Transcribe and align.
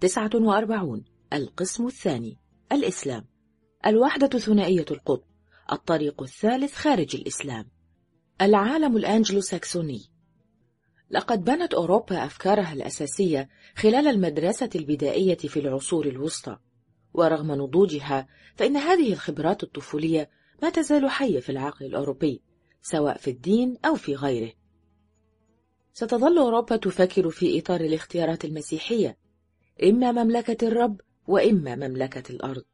49 0.00 1.04
القسم 1.32 1.86
الثاني 1.86 2.38
الإسلام. 2.72 3.24
الوحدة 3.86 4.38
ثنائية 4.38 4.84
القطب 4.90 5.24
الطريق 5.72 6.22
الثالث 6.22 6.74
خارج 6.74 7.16
الإسلام. 7.16 7.70
العالم 8.40 8.96
الأنجلو 8.96 9.40
ساكسوني 9.40 10.00
لقد 11.10 11.44
بنت 11.44 11.74
أوروبا 11.74 12.24
أفكارها 12.24 12.72
الأساسية 12.72 13.48
خلال 13.76 14.08
المدرسة 14.08 14.70
البدائية 14.74 15.36
في 15.36 15.60
العصور 15.60 16.06
الوسطى. 16.06 16.58
ورغم 17.14 17.52
نضوجها 17.52 18.28
فإن 18.56 18.76
هذه 18.76 19.12
الخبرات 19.12 19.62
الطفولية 19.62 20.30
ما 20.62 20.70
تزال 20.70 21.10
حية 21.10 21.40
في 21.40 21.52
العقل 21.52 21.86
الأوروبي 21.86 22.42
سواء 22.82 23.16
في 23.16 23.30
الدين 23.30 23.76
أو 23.84 23.94
في 23.94 24.14
غيره. 24.14 24.52
ستظل 25.92 26.38
أوروبا 26.38 26.76
تفكر 26.76 27.30
في 27.30 27.58
إطار 27.58 27.80
الاختيارات 27.80 28.44
المسيحية 28.44 29.23
إما 29.82 30.12
مملكة 30.12 30.68
الرب 30.68 31.00
وإما 31.28 31.76
مملكة 31.76 32.32
الأرض. 32.32 32.64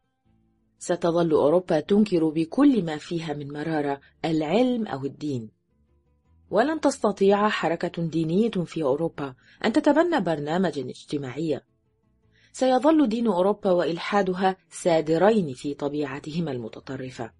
ستظل 0.78 1.32
أوروبا 1.32 1.80
تنكر 1.80 2.28
بكل 2.28 2.84
ما 2.84 2.96
فيها 2.96 3.34
من 3.34 3.52
مرارة 3.52 4.00
العلم 4.24 4.86
أو 4.86 5.04
الدين. 5.04 5.50
ولن 6.50 6.80
تستطيع 6.80 7.48
حركة 7.48 8.02
دينية 8.02 8.50
في 8.50 8.82
أوروبا 8.82 9.34
أن 9.64 9.72
تتبنى 9.72 10.20
برنامجا 10.20 10.82
اجتماعيا 10.82 11.62
سيظل 12.52 13.08
دين 13.08 13.26
أوروبا 13.26 13.70
وإلحادها 13.70 14.56
سادرين 14.70 15.54
في 15.54 15.74
طبيعتهما 15.74 16.52
المتطرفة. 16.52 17.32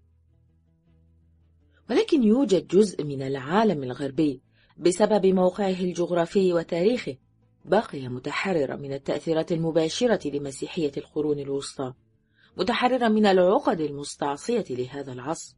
ولكن 1.89 2.23
يوجد 2.23 2.67
جزء 2.67 3.03
من 3.03 3.21
العالم 3.21 3.83
الغربي 3.83 4.41
بسبب 4.77 5.25
موقعه 5.25 5.79
الجغرافي 5.79 6.53
وتاريخه 6.53 7.17
بقي 7.65 8.07
متحررا 8.07 8.75
من 8.75 8.93
التأثيرات 8.93 9.51
المباشرة 9.51 10.27
لمسيحية 10.27 10.91
القرون 10.97 11.39
الوسطى 11.39 11.93
متحررا 12.57 13.07
من 13.07 13.25
العقد 13.25 13.79
المستعصية 13.79 14.65
لهذا 14.69 15.13
العصر. 15.13 15.55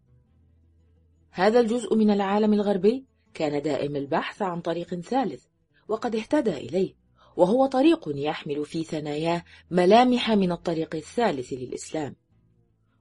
هذا 1.31 1.59
الجزء 1.59 1.95
من 1.95 2.11
العالم 2.11 2.53
الغربي 2.53 3.05
كان 3.33 3.61
دائم 3.61 3.95
البحث 3.95 4.41
عن 4.41 4.61
طريق 4.61 4.95
ثالث 4.95 5.43
وقد 5.87 6.15
اهتدى 6.15 6.57
إليه 6.57 6.93
وهو 7.35 7.65
طريق 7.65 8.03
يحمل 8.07 8.65
في 8.65 8.83
ثناياه 8.83 9.43
ملامح 9.71 10.31
من 10.31 10.51
الطريق 10.51 10.95
الثالث 10.95 11.53
للإسلام. 11.53 12.15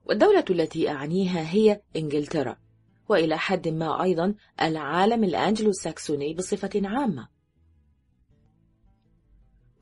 والدولة 0.05 0.45
التي 0.49 0.89
أعنيها 0.89 1.53
هي 1.53 1.81
إنجلترا 1.95 2.57
وإلى 3.09 3.37
حد 3.37 3.67
ما 3.67 4.03
أيضا 4.03 4.35
العالم 4.61 5.23
الأنجلو 5.23 5.71
ساكسوني 5.71 6.33
بصفة 6.33 6.81
عامة. 6.83 7.32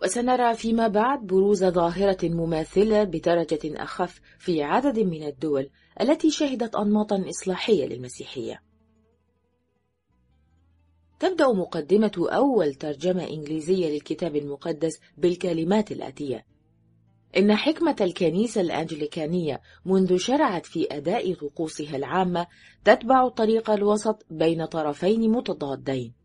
وسنرى 0.04 0.56
فيما 0.56 0.88
بعد 0.88 1.20
بروز 1.28 1.66
ظاهرة 1.66 2.18
مماثلة 2.24 3.04
بدرجة 3.04 3.60
أخف 3.84 4.22
في 4.40 4.64
عدد 4.64 5.00
من 5.00 5.24
الدول 5.24 5.70
التي 6.02 6.32
شهدت 6.32 6.76
أنماطا 6.76 7.26
إصلاحية 7.30 7.86
للمسيحية 7.86 8.62
تبدأ 11.20 11.48
مقدمة 11.48 12.12
أول 12.18 12.74
ترجمة 12.74 13.30
إنجليزية 13.30 13.90
للكتاب 13.90 14.36
المقدس 14.36 15.00
بالكلمات 15.18 15.92
الآتية: 15.92 16.46
إن 17.38 17.56
حكمة 17.56 17.96
الكنيسة 18.02 18.62
الأنجليكانية 18.62 19.62
منذ 19.86 20.18
شرعت 20.18 20.66
في 20.66 20.88
أداء 20.92 21.34
طقوسها 21.34 21.96
العامة 21.96 22.48
تتبع 22.86 23.28
الطريق 23.28 23.70
الوسط 23.70 24.26
بين 24.30 24.66
طرفين 24.66 25.32
متضادين. 25.32 26.21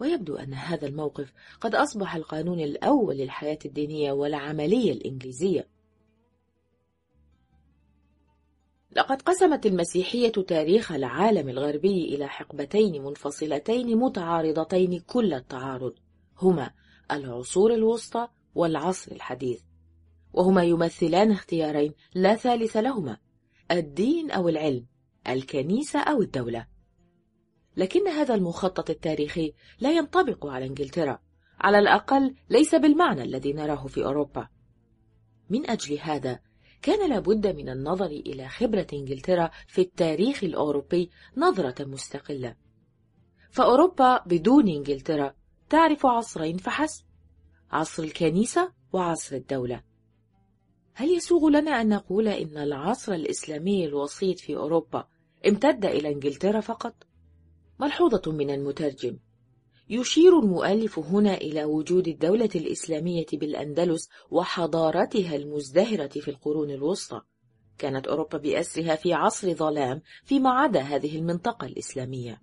ويبدو 0.00 0.36
أن 0.36 0.54
هذا 0.54 0.86
الموقف 0.86 1.32
قد 1.60 1.74
أصبح 1.74 2.14
القانون 2.14 2.60
الأول 2.60 3.16
للحياة 3.16 3.58
الدينية 3.64 4.12
والعملية 4.12 4.92
الإنجليزية. 4.92 5.68
لقد 8.96 9.22
قسمت 9.22 9.66
المسيحية 9.66 10.32
تاريخ 10.32 10.92
العالم 10.92 11.48
الغربي 11.48 12.14
إلى 12.14 12.28
حقبتين 12.28 13.04
منفصلتين 13.04 13.96
متعارضتين 13.96 15.00
كل 15.00 15.34
التعارض 15.34 15.94
هما 16.42 16.70
العصور 17.10 17.74
الوسطى 17.74 18.28
والعصر 18.54 19.12
الحديث 19.12 19.60
وهما 20.32 20.64
يمثلان 20.64 21.30
اختيارين 21.30 21.92
لا 22.14 22.34
ثالث 22.34 22.76
لهما 22.76 23.18
الدين 23.70 24.30
أو 24.30 24.48
العلم 24.48 24.86
الكنيسة 25.28 26.00
أو 26.00 26.22
الدولة 26.22 26.66
لكن 27.76 28.08
هذا 28.08 28.34
المخطط 28.34 28.90
التاريخي 28.90 29.52
لا 29.80 29.92
ينطبق 29.92 30.46
على 30.46 30.66
إنجلترا. 30.66 31.18
على 31.60 31.78
الأقل 31.78 32.34
ليس 32.50 32.74
بالمعنى 32.74 33.22
الذي 33.22 33.52
نراه 33.52 33.86
في 33.86 34.04
أوروبا. 34.04 34.48
من 35.50 35.70
أجل 35.70 35.98
هذا 36.00 36.40
كان 36.82 37.10
لابد 37.10 37.46
من 37.46 37.68
النظر 37.68 38.06
إلى 38.06 38.48
خبرة 38.48 38.86
إنجلترا 38.92 39.50
في 39.66 39.80
التاريخ 39.80 40.44
الأوروبي 40.44 41.10
نظرة 41.36 41.84
مستقلة. 41.84 42.56
فأوروبا 43.50 44.22
بدون 44.26 44.68
إنجلترا 44.68 45.34
تعرف 45.70 46.06
عصرين 46.06 46.56
فحسب 46.56 47.04
عصر 47.70 48.02
الكنيسة 48.02 48.72
وعصر 48.92 49.36
الدولة. 49.36 49.82
هل 50.94 51.10
يسوغ 51.10 51.48
لنا 51.48 51.80
أن 51.80 51.88
نقول 51.88 52.28
إن 52.28 52.58
العصر 52.58 53.12
الإسلامي 53.12 53.84
الوسيط 53.84 54.38
في 54.38 54.56
أوروبا 54.56 55.08
امتد 55.46 55.84
إلى 55.84 56.12
إنجلترا 56.12 56.60
فقط؟ 56.60 56.94
ملحوظة 57.80 58.32
من 58.32 58.50
المترجم. 58.50 59.18
يشير 59.88 60.38
المؤلف 60.38 60.98
هنا 60.98 61.34
إلى 61.34 61.64
وجود 61.64 62.08
الدولة 62.08 62.50
الإسلامية 62.54 63.26
بالأندلس 63.32 64.08
وحضارتها 64.30 65.36
المزدهرة 65.36 66.08
في 66.08 66.28
القرون 66.28 66.70
الوسطى. 66.70 67.20
كانت 67.78 68.06
أوروبا 68.06 68.38
بأسرها 68.38 68.96
في 68.96 69.12
عصر 69.12 69.54
ظلام 69.54 70.02
فيما 70.24 70.50
عدا 70.50 70.80
هذه 70.80 71.18
المنطقة 71.18 71.66
الإسلامية. 71.66 72.42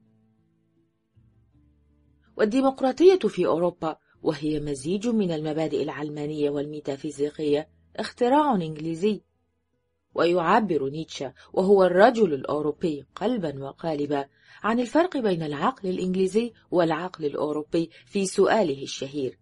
والديمقراطية 2.38 3.20
في 3.20 3.46
أوروبا 3.46 3.98
وهي 4.22 4.60
مزيج 4.60 5.08
من 5.08 5.32
المبادئ 5.32 5.84
العلمانية 5.84 6.50
والميتافيزيقية 6.50 7.70
اختراع 7.96 8.56
إنجليزي. 8.56 9.22
ويعبر 10.14 10.90
نيتشه 10.90 11.34
وهو 11.54 11.84
الرجل 11.84 12.34
الأوروبي 12.34 13.06
قلبا 13.16 13.64
وقالبا 13.64 14.26
عن 14.64 14.80
الفرق 14.80 15.18
بين 15.18 15.44
العقل 15.44 15.90
الإنجليزي 15.90 16.54
والعقل 16.72 17.26
الأوروبي 17.26 17.90
في 18.06 18.26
سؤاله 18.26 18.84
الشهير 18.84 19.40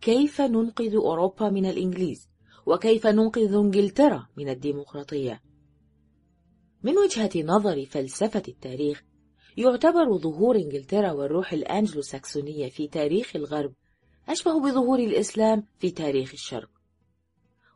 كيف 0.00 0.40
ننقذ 0.40 0.94
أوروبا 0.94 1.50
من 1.50 1.66
الإنجليز؟ 1.66 2.28
وكيف 2.66 3.06
ننقذ 3.06 3.54
إنجلترا 3.54 4.28
من 4.36 4.48
الديمقراطية؟ 4.48 5.42
من 6.82 6.98
وجهة 6.98 7.30
نظر 7.36 7.84
فلسفة 7.86 8.42
التاريخ 8.48 9.02
يعتبر 9.56 10.18
ظهور 10.18 10.56
إنجلترا 10.56 11.12
والروح 11.12 11.52
الأنجلو 11.52 12.02
ساكسونية 12.02 12.68
في 12.68 12.88
تاريخ 12.88 13.36
الغرب 13.36 13.72
أشبه 14.28 14.60
بظهور 14.60 14.98
الإسلام 14.98 15.66
في 15.78 15.90
تاريخ 15.90 16.32
الشرق 16.32 16.70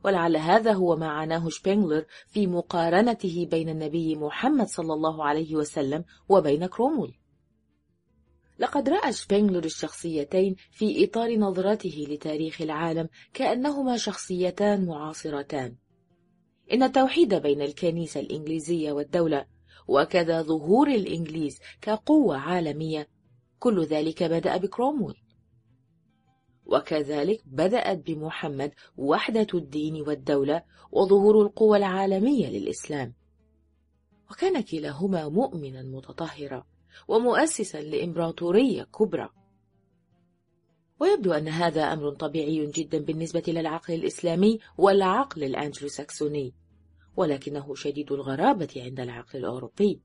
ولعل 0.05 0.37
هذا 0.37 0.73
هو 0.73 0.97
ما 0.97 1.09
عناه 1.09 1.49
شبينغلر 1.49 2.05
في 2.29 2.47
مقارنته 2.47 3.49
بين 3.51 3.69
النبي 3.69 4.17
محمد 4.17 4.67
صلى 4.67 4.93
الله 4.93 5.25
عليه 5.25 5.57
وسلم 5.57 6.05
وبين 6.29 6.67
كرومول. 6.67 7.15
لقد 8.59 8.89
رأى 8.89 9.13
شبينغلر 9.13 9.65
الشخصيتين 9.65 10.57
في 10.71 11.05
إطار 11.05 11.37
نظرته 11.39 12.07
لتاريخ 12.11 12.63
العالم 12.63 13.09
كأنهما 13.35 13.97
شخصيتان 13.97 14.87
معاصرتان. 14.87 15.77
إن 16.73 16.83
التوحيد 16.83 17.35
بين 17.35 17.63
الكنيسة 17.63 18.21
الإنجليزية 18.21 18.93
والدولة 18.93 19.47
وكذا 19.89 20.43
ظهور 20.43 20.89
الإنجليز 20.89 21.59
كقوة 21.81 22.37
عالمية 22.37 23.09
كل 23.59 23.85
ذلك 23.85 24.23
بدأ 24.23 24.57
بكرومول. 24.57 25.26
وكذلك 26.67 27.43
بدأت 27.47 27.99
بمحمد 28.07 28.73
وحدة 28.97 29.47
الدين 29.55 30.03
والدولة 30.09 30.63
وظهور 30.93 31.43
القوى 31.43 31.79
العالمية 31.79 32.49
للإسلام. 32.49 33.15
وكان 34.31 34.61
كلاهما 34.61 35.29
مؤمنا 35.29 35.83
متطهرا 35.83 36.67
ومؤسسا 37.09 37.81
لإمبراطورية 37.81 38.83
كبرى. 38.83 39.29
ويبدو 41.01 41.33
أن 41.33 41.49
هذا 41.49 41.83
أمر 41.83 42.11
طبيعي 42.11 42.67
جدا 42.67 42.99
بالنسبة 42.99 43.43
للعقل 43.49 43.95
الإسلامي 43.95 44.59
والعقل 44.79 45.45
الأنجلو 45.45 45.89
ساكسوني 45.89 46.55
ولكنه 47.17 47.75
شديد 47.75 48.13
الغرابة 48.13 48.69
عند 48.77 49.01
العقل 49.01 49.39
الأوروبي. 49.39 50.01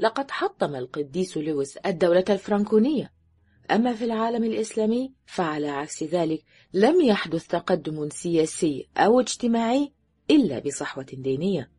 لقد 0.00 0.30
حطم 0.30 0.76
القديس 0.76 1.36
لويس 1.36 1.76
الدولة 1.76 2.24
الفرنكونية 2.30 3.17
أما 3.70 3.94
في 3.94 4.04
العالم 4.04 4.44
الإسلامي 4.44 5.12
فعلى 5.26 5.68
عكس 5.68 6.02
ذلك 6.02 6.44
لم 6.72 7.00
يحدث 7.00 7.46
تقدم 7.46 8.08
سياسي 8.08 8.88
أو 8.96 9.20
اجتماعي 9.20 9.92
إلا 10.30 10.58
بصحوة 10.58 11.06
دينية. 11.12 11.70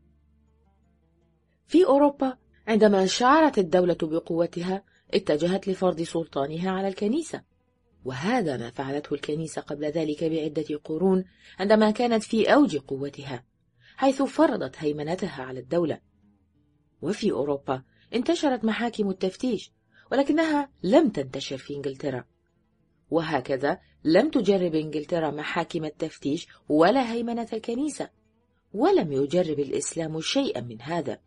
في 1.67 1.85
أوروبا 1.85 2.37
عندما 2.67 3.05
شعرت 3.05 3.57
الدولة 3.57 3.97
بقوتها 4.01 4.83
اتجهت 5.13 5.67
لفرض 5.67 6.01
سلطانها 6.01 6.71
على 6.71 6.87
الكنيسة، 6.87 7.43
وهذا 8.05 8.57
ما 8.57 8.69
فعلته 8.69 9.13
الكنيسة 9.13 9.61
قبل 9.61 9.85
ذلك 9.85 10.23
بعدة 10.23 10.79
قرون 10.83 11.25
عندما 11.59 11.91
كانت 11.91 12.23
في 12.23 12.53
أوج 12.53 12.77
قوتها 12.77 13.45
حيث 13.95 14.21
فرضت 14.21 14.75
هيمنتها 14.77 15.43
على 15.43 15.59
الدولة. 15.59 15.99
وفي 17.01 17.31
أوروبا 17.31 17.83
انتشرت 18.13 18.65
محاكم 18.65 19.09
التفتيش. 19.09 19.71
ولكنها 20.11 20.69
لم 20.83 21.09
تنتشر 21.09 21.57
في 21.57 21.75
إنجلترا. 21.75 22.25
وهكذا 23.09 23.79
لم 24.03 24.29
تجرب 24.29 24.75
إنجلترا 24.75 25.31
محاكم 25.31 25.85
التفتيش 25.85 26.47
ولا 26.69 27.11
هيمنة 27.11 27.47
الكنيسة 27.53 28.09
ولم 28.73 29.11
يجرب 29.11 29.59
الإسلام 29.59 30.21
شيئا 30.21 30.61
من 30.61 30.81
هذا. 30.81 31.19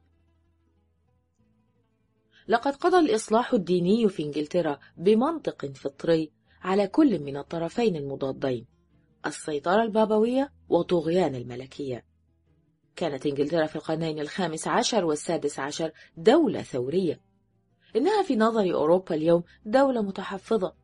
لقد 2.48 2.76
قضى 2.76 2.98
الإصلاح 2.98 3.54
الديني 3.54 4.08
في 4.08 4.22
إنجلترا 4.22 4.78
بمنطق 4.96 5.66
فطري 5.66 6.32
على 6.62 6.86
كل 6.86 7.18
من 7.18 7.36
الطرفين 7.36 7.96
المضادين 7.96 8.66
السيطرة 9.26 9.82
البابوية 9.82 10.52
وطغيان 10.68 11.34
الملكية. 11.34 12.04
كانت 12.96 13.26
إنجلترا 13.26 13.66
في 13.66 13.76
القرنين 13.76 14.18
الخامس 14.18 14.68
عشر 14.68 15.04
والسادس 15.04 15.58
عشر 15.58 15.92
دولة 16.16 16.62
ثورية. 16.62 17.20
إنها 17.96 18.22
في 18.22 18.36
نظر 18.36 18.74
أوروبا 18.74 19.14
اليوم 19.14 19.42
دولة 19.66 20.02
متحفظة 20.02 20.74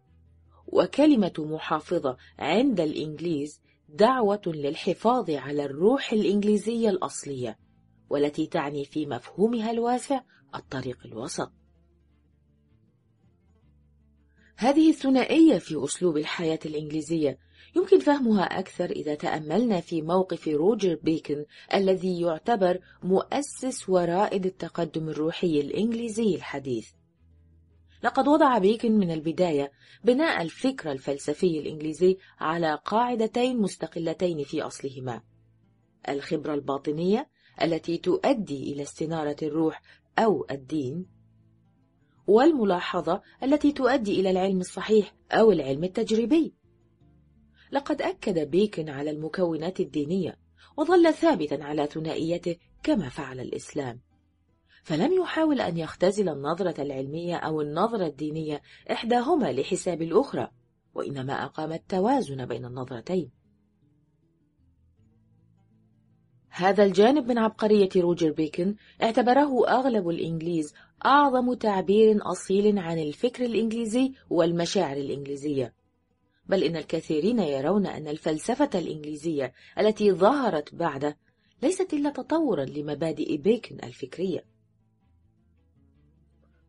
وكلمة 0.67 1.33
محافظة 1.39 2.17
عند 2.39 2.81
الإنجليز 2.81 3.61
دعوة 3.89 4.43
للحفاظ 4.47 5.31
على 5.31 5.65
الروح 5.65 6.13
الإنجليزية 6.13 6.91
الأصلية 6.91 7.59
والتي 8.11 8.47
تعني 8.47 8.85
في 8.85 9.07
مفهومها 9.07 9.71
الواسع 9.71 10.21
الطريق 10.55 10.99
الوسط. 11.05 11.53
هذه 14.57 14.91
الثنائية 14.91 15.59
في 15.59 15.85
أسلوب 15.85 16.17
الحياة 16.17 16.59
الإنجليزية 16.67 17.39
يمكن 17.77 17.99
فهمها 17.99 18.43
أكثر 18.43 18.91
إذا 18.91 19.15
تأملنا 19.15 19.81
في 19.81 20.03
موقف 20.03 20.49
روجر 20.49 20.99
بيكن 21.03 21.45
الذي 21.75 22.21
يعتبر 22.21 22.81
مؤسس 23.03 23.89
ورائد 23.89 24.47
التقدم 24.47 25.09
الروحي 25.09 25.61
الإنجليزي 25.61 26.35
الحديث. 26.35 26.91
لقد 28.03 28.29
وضع 28.29 28.59
بيكن 28.59 28.93
من 28.93 29.11
البداية 29.11 29.73
بناء 30.05 30.43
الفكر 30.43 30.93
الفلسفي 30.93 31.59
الإنجليزي 31.59 32.17
على 32.39 32.79
قاعدتين 32.85 33.61
مستقلتين 33.61 34.45
في 34.45 34.63
أصلهما. 34.63 35.23
الخبرة 36.09 36.55
الباطنية 36.55 37.29
التي 37.63 37.99
تؤدي 37.99 38.73
إلى 38.73 38.83
استنارة 38.83 39.37
الروح 39.43 39.83
أو 40.19 40.47
الدين 40.51 41.07
والملاحظة 42.27 43.23
التي 43.43 43.73
تؤدي 43.73 44.21
إلى 44.21 44.31
العلم 44.31 44.61
الصحيح 44.61 45.15
أو 45.33 45.53
العلم 45.53 45.85
التجريبي. 45.85 46.55
لقد 47.73 48.03
أكد 48.03 48.51
بيكن 48.51 48.89
على 48.89 49.11
المكونات 49.11 49.81
الدينية 49.81 50.39
وظل 50.77 51.15
ثابتا 51.15 51.55
على 51.55 51.87
ثنائيته 51.87 52.57
كما 52.83 53.09
فعل 53.09 53.41
الإسلام. 53.41 54.08
فلم 54.89 55.13
يحاول 55.13 55.61
أن 55.61 55.77
يختزل 55.77 56.29
النظرة 56.29 56.83
العلمية 56.83 57.37
أو 57.37 57.61
النظرة 57.61 58.07
الدينية 58.07 58.63
إحداهما 58.91 59.53
لحساب 59.53 60.03
الأخرى 60.03 60.49
وإنما 60.95 61.45
أقام 61.45 61.73
التوازن 61.73 62.47
بين 62.47 62.65
النظرتين. 62.65 63.31
هذا 66.49 66.85
الجانب 66.85 67.29
من 67.29 67.39
عبقرية 67.39 67.89
روجر 67.97 68.33
بيكن 68.33 68.75
اعتبره 69.03 69.69
أغلب 69.69 70.09
الإنجليز 70.09 70.75
أعظم 71.05 71.55
تعبير 71.55 72.19
أصيل 72.23 72.79
عن 72.79 72.99
الفكر 72.99 73.45
الإنجليزي 73.45 74.13
والمشاعر 74.31 74.97
الإنجليزية. 74.97 75.75
بل 76.47 76.65
إن 76.65 76.77
الكثيرين 76.77 77.39
يرون 77.39 77.87
أن 77.87 78.09
الفلسفة 78.09 78.71
الإنجليزية 78.75 79.53
التي 79.79 80.13
ظهرت 80.13 80.75
بعده 80.75 81.17
ليست 81.63 81.95
إلا 81.95 82.11
تطورا 82.11 82.65
لمبادئ 82.65 83.37
بيكن 83.37 83.79
الفكرية. 83.85 84.58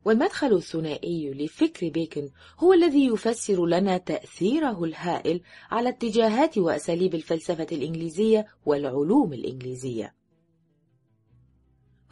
والمدخل 0.05 0.53
الثنائي 0.53 1.33
لفكر 1.33 1.89
بيكن 1.89 2.29
هو 2.59 2.73
الذي 2.73 3.05
يفسر 3.05 3.65
لنا 3.65 3.97
تأثيره 3.97 4.83
الهائل 4.83 5.41
على 5.71 5.89
اتجاهات 5.89 6.57
وأساليب 6.57 7.15
الفلسفة 7.15 7.67
الإنجليزية 7.71 8.47
والعلوم 8.65 9.33
الإنجليزية. 9.33 10.15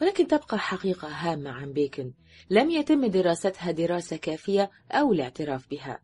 ولكن 0.00 0.26
تبقى 0.26 0.58
حقيقة 0.58 1.08
هامة 1.08 1.50
عن 1.50 1.72
بيكن 1.72 2.12
لم 2.50 2.70
يتم 2.70 3.06
دراستها 3.06 3.70
دراسة 3.70 4.16
كافية 4.16 4.70
أو 4.90 5.12
الاعتراف 5.12 5.70
بها 5.70 6.00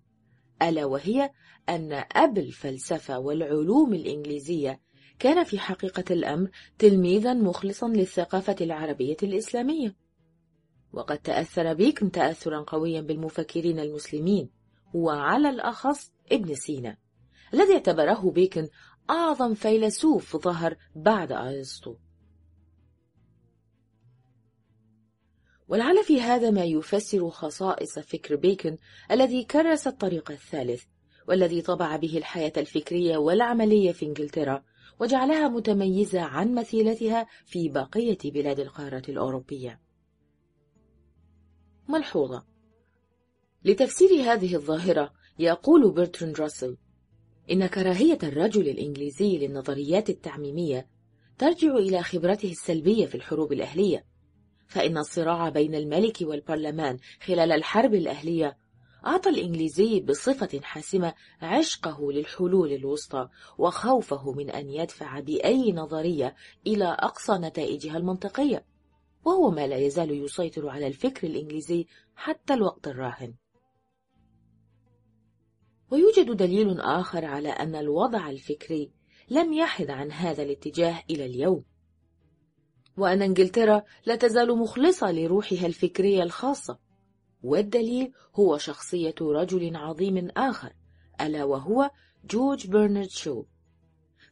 ألا 0.62 0.84
وهي 0.84 1.30
أن 1.68 2.04
أب 2.12 2.38
الفلسفة 2.38 3.18
والعلوم 3.18 3.94
الإنجليزية 3.94 4.80
كان 5.18 5.44
في 5.44 5.58
حقيقة 5.58 6.04
الأمر 6.10 6.50
تلميذا 6.78 7.34
مخلصا 7.34 7.88
للثقافة 7.88 8.56
العربية 8.60 9.16
الإسلامية. 9.22 10.03
وقد 10.94 11.18
تأثر 11.18 11.74
بيكن 11.74 12.10
تأثرا 12.10 12.64
قويا 12.66 13.00
بالمفكرين 13.00 13.78
المسلمين 13.78 14.50
وعلى 14.94 15.50
الأخص 15.50 16.12
ابن 16.32 16.54
سينا 16.54 16.96
الذي 17.54 17.74
اعتبره 17.74 18.30
بيكن 18.30 18.68
أعظم 19.10 19.54
فيلسوف 19.54 20.36
ظهر 20.36 20.76
بعد 20.96 21.32
أرسطو. 21.32 21.96
ولعل 25.68 26.04
في 26.04 26.20
هذا 26.20 26.50
ما 26.50 26.64
يفسر 26.64 27.30
خصائص 27.30 27.98
فكر 27.98 28.36
بيكن 28.36 28.76
الذي 29.10 29.44
كرس 29.44 29.86
الطريق 29.86 30.30
الثالث 30.30 30.84
والذي 31.28 31.62
طبع 31.62 31.96
به 31.96 32.18
الحياة 32.18 32.52
الفكرية 32.56 33.16
والعملية 33.16 33.92
في 33.92 34.06
إنجلترا 34.06 34.62
وجعلها 35.00 35.48
متميزة 35.48 36.20
عن 36.20 36.54
مثيلتها 36.54 37.26
في 37.46 37.68
بقية 37.68 38.18
بلاد 38.24 38.60
القارة 38.60 39.02
الأوروبية. 39.08 39.83
ملحوظة. 41.88 42.44
لتفسير 43.64 44.32
هذه 44.32 44.54
الظاهرة 44.54 45.12
يقول 45.38 45.90
برتراند 45.90 46.40
راسل 46.40 46.76
إن 47.50 47.66
كراهية 47.66 48.18
الرجل 48.22 48.68
الإنجليزي 48.68 49.38
للنظريات 49.38 50.10
التعميمية 50.10 50.88
ترجع 51.38 51.76
إلى 51.76 52.02
خبرته 52.02 52.50
السلبية 52.50 53.06
في 53.06 53.14
الحروب 53.14 53.52
الأهلية 53.52 54.04
فإن 54.66 54.98
الصراع 54.98 55.48
بين 55.48 55.74
الملك 55.74 56.18
والبرلمان 56.20 56.98
خلال 57.22 57.52
الحرب 57.52 57.94
الأهلية 57.94 58.58
أعطى 59.06 59.30
الإنجليزي 59.30 60.00
بصفة 60.00 60.60
حاسمة 60.62 61.14
عشقه 61.42 62.12
للحلول 62.12 62.72
الوسطى 62.72 63.28
وخوفه 63.58 64.32
من 64.32 64.50
أن 64.50 64.70
يدفع 64.70 65.20
بأي 65.20 65.72
نظرية 65.72 66.34
إلى 66.66 66.84
أقصى 66.84 67.32
نتائجها 67.32 67.96
المنطقية. 67.96 68.64
وهو 69.24 69.50
ما 69.50 69.66
لا 69.66 69.76
يزال 69.76 70.24
يسيطر 70.24 70.68
على 70.68 70.86
الفكر 70.86 71.26
الإنجليزي 71.26 71.86
حتى 72.16 72.54
الوقت 72.54 72.88
الراهن. 72.88 73.34
ويوجد 75.90 76.36
دليل 76.36 76.80
آخر 76.80 77.24
على 77.24 77.48
أن 77.48 77.74
الوضع 77.74 78.30
الفكري 78.30 78.92
لم 79.30 79.52
يحد 79.52 79.90
عن 79.90 80.12
هذا 80.12 80.42
الاتجاه 80.42 81.02
إلى 81.10 81.26
اليوم. 81.26 81.64
وأن 82.96 83.22
إنجلترا 83.22 83.82
لا 84.06 84.16
تزال 84.16 84.58
مخلصة 84.58 85.12
لروحها 85.12 85.66
الفكرية 85.66 86.22
الخاصة. 86.22 86.78
والدليل 87.42 88.12
هو 88.34 88.58
شخصية 88.58 89.14
رجل 89.20 89.76
عظيم 89.76 90.28
آخر 90.36 90.72
ألا 91.20 91.44
وهو 91.44 91.90
جورج 92.24 92.66
برنارد 92.66 93.08
شو. 93.08 93.44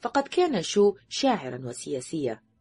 فقد 0.00 0.28
كان 0.28 0.62
شو 0.62 0.94
شاعرا 1.08 1.68
وسياسيا. 1.68 2.51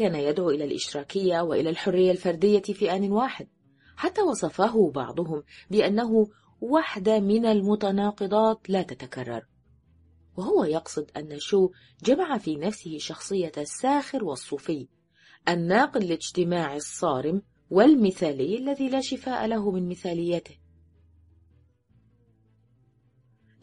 كان 0.00 0.14
يدعو 0.14 0.50
إلى 0.50 0.64
الإشراكية 0.64 1.40
وإلى 1.40 1.70
الحرية 1.70 2.10
الفردية 2.10 2.60
في 2.62 2.92
آن 2.92 3.12
واحد 3.12 3.48
حتى 3.96 4.22
وصفه 4.22 4.90
بعضهم 4.90 5.42
بأنه 5.70 6.26
واحدة 6.60 7.20
من 7.20 7.46
المتناقضات 7.46 8.70
لا 8.70 8.82
تتكرر. 8.82 9.46
وهو 10.36 10.64
يقصد 10.64 11.10
أن 11.16 11.38
شو 11.38 11.70
جمع 12.04 12.38
في 12.38 12.56
نفسه 12.56 12.98
شخصية 12.98 13.52
الساخر 13.58 14.24
والصوفي 14.24 14.88
الناقد 15.48 16.02
الاجتماعي 16.02 16.76
الصارم 16.76 17.42
والمثالي 17.70 18.58
الذي 18.58 18.88
لا 18.88 19.00
شفاء 19.00 19.46
له 19.46 19.70
من 19.70 19.88
مثاليته. 19.88 20.58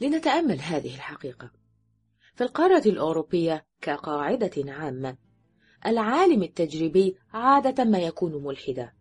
لنتأمل 0.02 0.60
هذه 0.60 0.96
الحقيقة. 0.96 1.52
في 2.36 2.44
القارة 2.44 2.84
الأوروبية 2.86 3.66
كقاعدة 3.82 4.74
عامة 4.74 5.27
العالم 5.86 6.44
التجريبي 6.44 7.16
عادة 7.34 7.84
ما 7.84 8.00
يكون 8.00 8.44
ملحدا. 8.44 8.92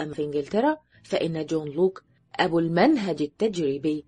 أما 0.00 0.14
في 0.14 0.24
إنجلترا 0.24 0.76
فإن 1.04 1.46
جون 1.46 1.68
لوك 1.68 2.04
أبو 2.34 2.58
المنهج 2.58 3.22
التجريبي 3.22 4.04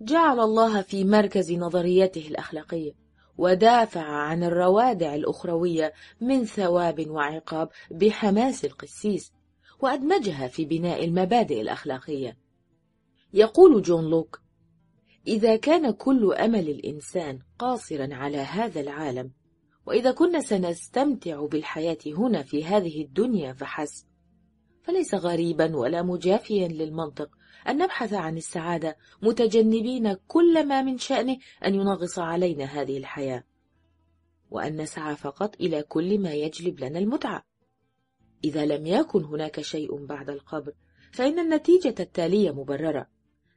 جعل 0.00 0.40
الله 0.40 0.82
في 0.82 1.04
مركز 1.04 1.52
نظريته 1.52 2.28
الأخلاقية 2.28 2.92
ودافع 3.38 4.02
عن 4.02 4.42
الروادع 4.42 5.14
الأخروية 5.14 5.92
من 6.20 6.44
ثواب 6.44 7.10
وعقاب 7.10 7.68
بحماس 7.90 8.64
القسيس 8.64 9.32
وأدمجها 9.80 10.48
في 10.48 10.64
بناء 10.64 11.04
المبادئ 11.04 11.60
الأخلاقية. 11.60 12.36
يقول 13.32 13.82
جون 13.82 14.04
لوك 14.04 14.40
إذا 15.26 15.56
كان 15.56 15.90
كل 15.90 16.32
أمل 16.32 16.68
الإنسان 16.68 17.38
قاصرا 17.58 18.14
على 18.14 18.38
هذا 18.38 18.80
العالم 18.80 19.30
وإذا 19.88 20.12
كنا 20.12 20.40
سنستمتع 20.40 21.46
بالحياة 21.46 21.98
هنا 22.06 22.42
في 22.42 22.64
هذه 22.64 23.02
الدنيا 23.02 23.52
فحسب. 23.52 24.06
فليس 24.82 25.14
غريبا 25.14 25.76
ولا 25.76 26.02
مجافيا 26.02 26.68
للمنطق 26.68 27.30
أن 27.68 27.78
نبحث 27.78 28.12
عن 28.12 28.36
السعادة 28.36 28.96
متجنبين 29.22 30.14
كل 30.14 30.66
ما 30.66 30.82
من 30.82 30.98
شأنه 30.98 31.38
أن 31.66 31.74
ينغص 31.74 32.18
علينا 32.18 32.64
هذه 32.64 32.98
الحياة 32.98 33.44
وأن 34.50 34.80
نسعى 34.80 35.16
فقط 35.16 35.54
إلى 35.60 35.82
كل 35.82 36.18
ما 36.18 36.32
يجلب 36.32 36.80
لنا 36.80 36.98
المتعة. 36.98 37.44
إذا 38.44 38.66
لم 38.66 38.86
يكن 38.86 39.24
هناك 39.24 39.60
شيء 39.60 40.06
بعد 40.06 40.30
القبر 40.30 40.72
فإن 41.12 41.38
النتيجة 41.38 41.94
التالية 42.00 42.50
مبررة. 42.50 43.06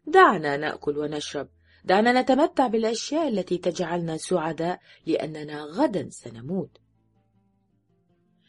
دعنا 0.05 0.57
نأكل 0.57 0.97
ونشرب. 0.97 1.50
دعنا 1.85 2.21
نتمتع 2.21 2.67
بالأشياء 2.67 3.27
التي 3.27 3.57
تجعلنا 3.57 4.17
سعداء 4.17 4.79
لأننا 5.05 5.63
غدا 5.63 6.09
سنموت. 6.09 6.77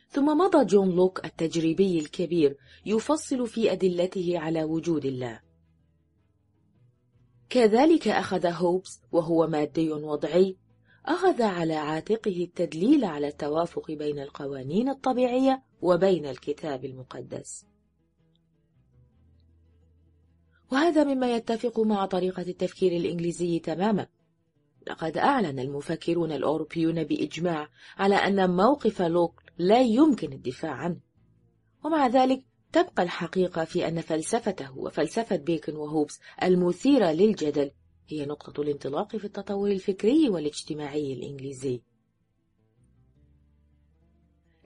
ثم 0.09 0.39
مضى 0.39 0.65
جون 0.65 0.91
لوك 0.91 1.25
التجريبي 1.25 1.99
الكبير 1.99 2.57
يفصل 2.87 3.47
في 3.47 3.73
أدلته 3.73 4.39
على 4.39 4.65
وجود 4.65 5.05
الله. 5.05 5.41
كذلك 7.51 8.09
أخذ 8.09 8.47
هوبس 8.47 9.01
وهو 9.13 9.47
مادي 9.47 9.93
وضعي 9.93 10.57
أخذ 11.07 11.43
على 11.43 11.75
عاتقه 11.75 12.45
التدليل 12.45 13.05
على 13.05 13.29
التوافق 13.29 13.91
بين 13.91 14.19
القوانين 14.19 14.89
الطبيعية 14.89 15.63
وبين 15.83 16.27
الكتاب 16.27 16.85
المقدس. 16.85 17.72
وهذا 20.73 21.05
مما 21.05 21.37
يتفق 21.37 21.81
مع 21.81 22.07
طريقة 22.07 22.43
التفكير 22.43 22.93
الإنجليزي 22.93 23.59
تماما. 23.59 24.07
لقد 24.87 25.17
أعلن 25.17 25.59
المفكرون 25.59 26.33
الأوروبيون 26.33 27.05
بإجماع 27.05 27.69
على 27.97 28.15
أن 28.15 28.51
موقف 28.51 29.03
لوك 29.03 29.43
لا 29.59 29.81
يمكن 29.81 30.33
الدفاع 30.33 30.73
عنه. 30.73 31.01
ومع 31.85 32.07
ذلك 32.07 32.45
تبقى 32.73 33.03
الحقيقة 33.03 33.65
في 33.65 33.89
أن 33.89 34.01
فلسفته 34.01 34.79
وفلسفة 34.79 35.37
بيكن 35.37 35.77
وهوبس 35.77 36.21
المثيرة 36.43 37.13
للجدل 37.13 37.71
هي 38.09 38.27
نقطة 38.27 38.63
الانطلاق 38.63 39.17
في 39.17 39.25
التطور 39.25 39.71
الفكري 39.71 40.29
والاجتماعي 40.29 41.13
الإنجليزي. 41.13 41.83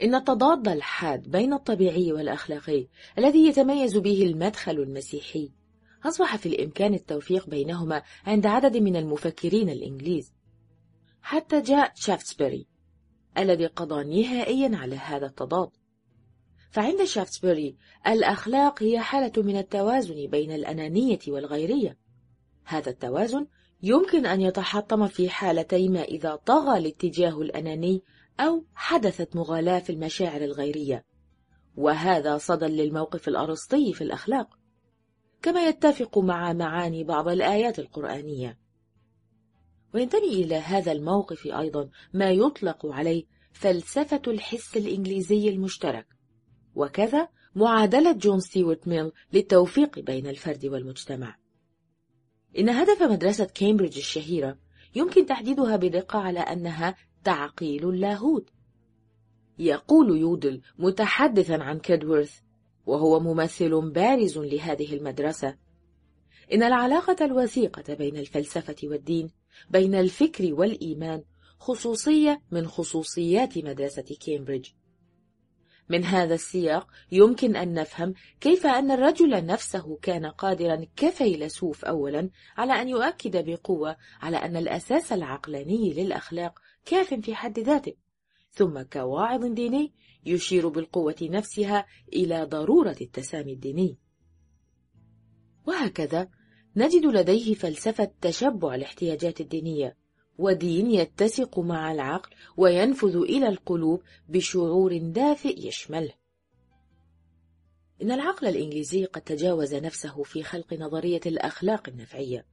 إن 0.03 0.15
التضاد 0.15 0.69
الحاد 0.69 1.31
بين 1.31 1.53
الطبيعي 1.53 2.13
والأخلاقي 2.13 2.89
الذي 3.19 3.47
يتميز 3.47 3.97
به 3.97 4.23
المدخل 4.23 4.73
المسيحي 4.73 5.56
أصبح 6.09 6.37
في 6.37 6.47
الإمكان 6.47 6.95
التوفيق 6.95 7.49
بينهما 7.49 8.03
عند 8.27 8.47
عدد 8.47 8.77
من 8.77 8.97
المفكرين 8.97 9.71
الإنجليز 9.71 10.33
حتى 11.23 11.61
جاء 11.61 11.93
شافتسبري 11.95 12.67
الذي 13.39 13.67
قضى 13.67 14.23
نهائيا 14.23 14.77
على 14.77 14.97
هذا 14.97 15.27
التضاد. 15.27 15.71
فعند 16.71 17.05
شافتسبري 17.05 17.77
الأخلاق 18.07 18.83
هي 18.83 19.01
حالة 19.01 19.43
من 19.43 19.57
التوازن 19.57 20.27
بين 20.27 20.53
الأنانية 20.53 21.19
والغيرية. 21.29 21.99
هذا 22.65 22.91
التوازن 22.91 23.47
يمكن 23.83 24.27
أن 24.27 24.41
يتحطم 24.41 25.07
في 25.07 25.29
حالتي 25.29 25.89
ما 25.89 26.03
إذا 26.03 26.37
طغى 26.37 26.79
الاتجاه 26.79 27.41
الأناني 27.41 28.03
أو 28.41 28.65
حدثت 28.75 29.37
مغالاة 29.37 29.79
في 29.79 29.91
المشاعر 29.91 30.41
الغيرية. 30.41 31.05
وهذا 31.77 32.39
صدى 32.39 32.67
للموقف 32.67 33.29
الأرسطي 33.29 33.93
في 33.93 34.05
الأخلاق. 34.05 34.59
كما 35.43 35.69
يتفق 35.69 36.19
مع 36.19 36.52
معاني 36.52 37.05
بعض 37.05 37.28
الآيات 37.28 37.78
القرآنية. 37.78 38.59
وينتمي 39.95 40.28
إلى 40.28 40.55
هذا 40.55 40.93
الموقف 40.93 41.47
أيضا 41.47 41.88
ما 42.14 42.31
يطلق 42.31 42.87
عليه 42.87 43.25
فلسفة 43.52 44.23
الحس 44.26 44.76
الإنجليزي 44.76 45.49
المشترك. 45.49 46.07
وكذا 46.75 47.28
معادلة 47.55 48.12
جون 48.12 48.40
ستيوارت 48.40 48.88
ميل 48.88 49.12
للتوفيق 49.33 49.99
بين 49.99 50.26
الفرد 50.26 50.66
والمجتمع. 50.66 51.37
إن 52.59 52.69
هدف 52.69 53.02
مدرسة 53.02 53.45
كامبريدج 53.45 53.99
الشهيرة 53.99 54.59
يمكن 54.95 55.26
تحديدها 55.26 55.76
بدقة 55.76 56.19
على 56.19 56.40
أنها 56.40 56.95
تعقيل 57.25 57.88
اللاهوت. 57.88 58.50
يقول 59.59 60.19
يودل 60.19 60.62
متحدثا 60.78 61.52
عن 61.62 61.78
كيدورث 61.78 62.40
وهو 62.87 63.21
ممثل 63.21 63.90
بارز 63.90 64.38
لهذه 64.38 64.95
المدرسة. 64.95 65.57
إن 66.52 66.62
العلاقة 66.62 67.25
الوثيقة 67.25 67.95
بين 67.95 68.16
الفلسفة 68.16 68.76
والدين 68.85 69.31
بين 69.71 69.95
الفكر 69.95 70.55
والإيمان 70.55 71.25
خصوصية 71.59 72.43
من 72.50 72.66
خصوصيات 72.66 73.59
مدرسة 73.59 74.16
كامبريدج. 74.26 74.69
من 75.88 76.05
هذا 76.05 76.35
السياق 76.35 76.87
يمكن 77.12 77.57
أن 77.57 77.75
نفهم 77.75 78.14
كيف 78.40 78.66
أن 78.66 78.90
الرجل 78.90 79.47
نفسه 79.47 79.99
كان 80.02 80.26
قادرا 80.26 80.87
كفيلسوف 80.97 81.85
أولا 81.85 82.31
على 82.57 82.73
أن 82.73 82.88
يؤكد 82.88 83.45
بقوة 83.50 83.97
على 84.21 84.37
أن 84.37 84.57
الأساس 84.57 85.12
العقلاني 85.12 85.93
للأخلاق 85.93 86.59
كاف 86.85 87.14
في 87.14 87.35
حد 87.35 87.59
ذاته. 87.59 88.06
ثم 88.57 88.83
كواعظ 88.83 89.45
ديني 89.45 89.93
يشير 90.27 90.69
بالقوة 90.69 91.17
نفسها 91.23 91.87
إلى 92.13 92.45
ضرورة 92.45 92.97
التسامي 93.01 93.53
الديني. 93.53 93.99
وهكذا 95.67 96.29
نجد 96.77 97.07
لديه 97.07 97.55
فلسفة 97.55 98.11
تشبع 98.21 98.75
الاحتياجات 98.75 99.41
الدينية 99.41 99.97
ودين 100.39 100.91
يتسق 100.91 101.59
مع 101.59 101.93
العقل 101.93 102.31
وينفذ 102.57 103.17
إلى 103.17 103.49
القلوب 103.49 104.03
بشعور 104.29 104.99
دافئ 104.99 105.67
يشمله. 105.67 106.13
إن 108.03 108.13
العقل 108.13 108.47
الإنجليزي 108.47 109.05
قد 109.05 109.21
تجاوز 109.21 109.75
نفسه 109.75 110.23
في 110.23 110.43
خلق 110.43 110.75
نظرية 110.75 111.21
الأخلاق 111.27 111.89
النفعية 111.89 112.47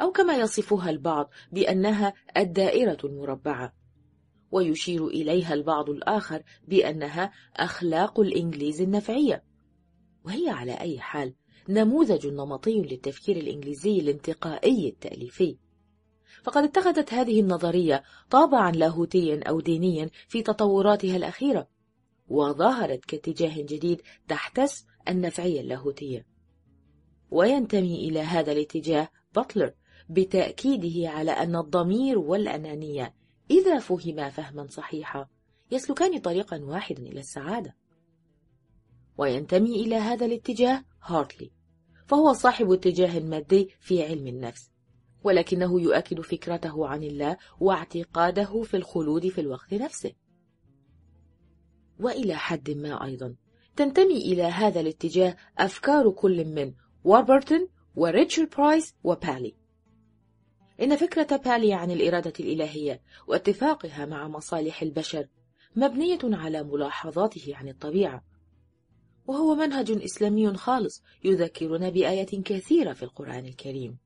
أو 0.00 0.12
كما 0.12 0.36
يصفها 0.36 0.90
البعض 0.90 1.30
بأنها 1.52 2.14
الدائرة 2.36 2.98
المربعة. 3.04 3.83
ويشير 4.54 5.06
إليها 5.06 5.54
البعض 5.54 5.90
الآخر 5.90 6.42
بأنها 6.68 7.32
أخلاق 7.56 8.20
الإنجليز 8.20 8.80
النفعية. 8.80 9.44
وهي 10.24 10.48
على 10.48 10.72
أي 10.72 11.00
حال 11.00 11.34
نموذج 11.68 12.26
نمطي 12.26 12.82
للتفكير 12.82 13.36
الإنجليزي 13.36 13.98
الانتقائي 13.98 14.88
التأليفي. 14.88 15.58
فقد 16.42 16.62
اتخذت 16.64 17.14
هذه 17.14 17.40
النظرية 17.40 18.02
طابعا 18.30 18.72
لاهوتيا 18.72 19.40
أو 19.48 19.60
دينيا 19.60 20.10
في 20.28 20.42
تطوراتها 20.42 21.16
الأخيرة 21.16 21.68
وظهرت 22.28 23.04
كاتجاه 23.04 23.62
جديد 23.62 24.02
تحتس 24.28 24.86
النفعية 25.08 25.60
اللاهوتية. 25.60 26.26
وينتمي 27.30 28.08
إلى 28.08 28.20
هذا 28.20 28.52
الاتجاه 28.52 29.08
بطلر 29.36 29.74
بتأكيده 30.08 31.10
على 31.10 31.30
أن 31.30 31.56
الضمير 31.56 32.18
والأنانية 32.18 33.23
إذا 33.50 33.78
فهما 33.78 34.30
فهما 34.30 34.66
صحيحا 34.66 35.28
يسلكان 35.70 36.18
طريقا 36.18 36.64
واحدا 36.64 37.02
إلى 37.02 37.20
السعادة. 37.20 37.76
وينتمي 39.18 39.80
إلى 39.80 39.96
هذا 39.96 40.26
الاتجاه 40.26 40.84
هارتلي 41.02 41.50
فهو 42.06 42.32
صاحب 42.32 42.72
اتجاه 42.72 43.20
مادي 43.20 43.68
في 43.80 44.02
علم 44.02 44.26
النفس 44.26 44.70
ولكنه 45.24 45.80
يؤكد 45.80 46.20
فكرته 46.20 46.86
عن 46.86 47.02
الله 47.02 47.36
واعتقاده 47.60 48.62
في 48.62 48.76
الخلود 48.76 49.28
في 49.28 49.40
الوقت 49.40 49.74
نفسه. 49.74 50.12
وإلى 52.00 52.34
حد 52.34 52.70
ما 52.70 53.04
أيضا 53.04 53.34
تنتمي 53.76 54.16
إلى 54.16 54.42
هذا 54.42 54.80
الاتجاه 54.80 55.36
أفكار 55.58 56.10
كل 56.10 56.44
من 56.44 56.74
واربرتون 57.04 57.68
وريتشارد 57.96 58.50
برايس 58.50 58.94
وبالي. 59.04 59.63
إن 60.80 60.96
فكرة 60.96 61.36
بالي 61.36 61.74
عن 61.74 61.90
الإرادة 61.90 62.32
الإلهية 62.40 63.02
واتفاقها 63.26 64.06
مع 64.06 64.28
مصالح 64.28 64.82
البشر 64.82 65.26
مبنية 65.76 66.18
على 66.24 66.62
ملاحظاته 66.62 67.56
عن 67.56 67.68
الطبيعة. 67.68 68.24
وهو 69.26 69.54
منهج 69.54 69.90
إسلامي 69.90 70.54
خالص 70.54 71.02
يذكرنا 71.24 71.88
بآيات 71.88 72.34
كثيرة 72.34 72.92
في 72.92 73.02
القرآن 73.02 73.46
الكريم. 73.46 73.98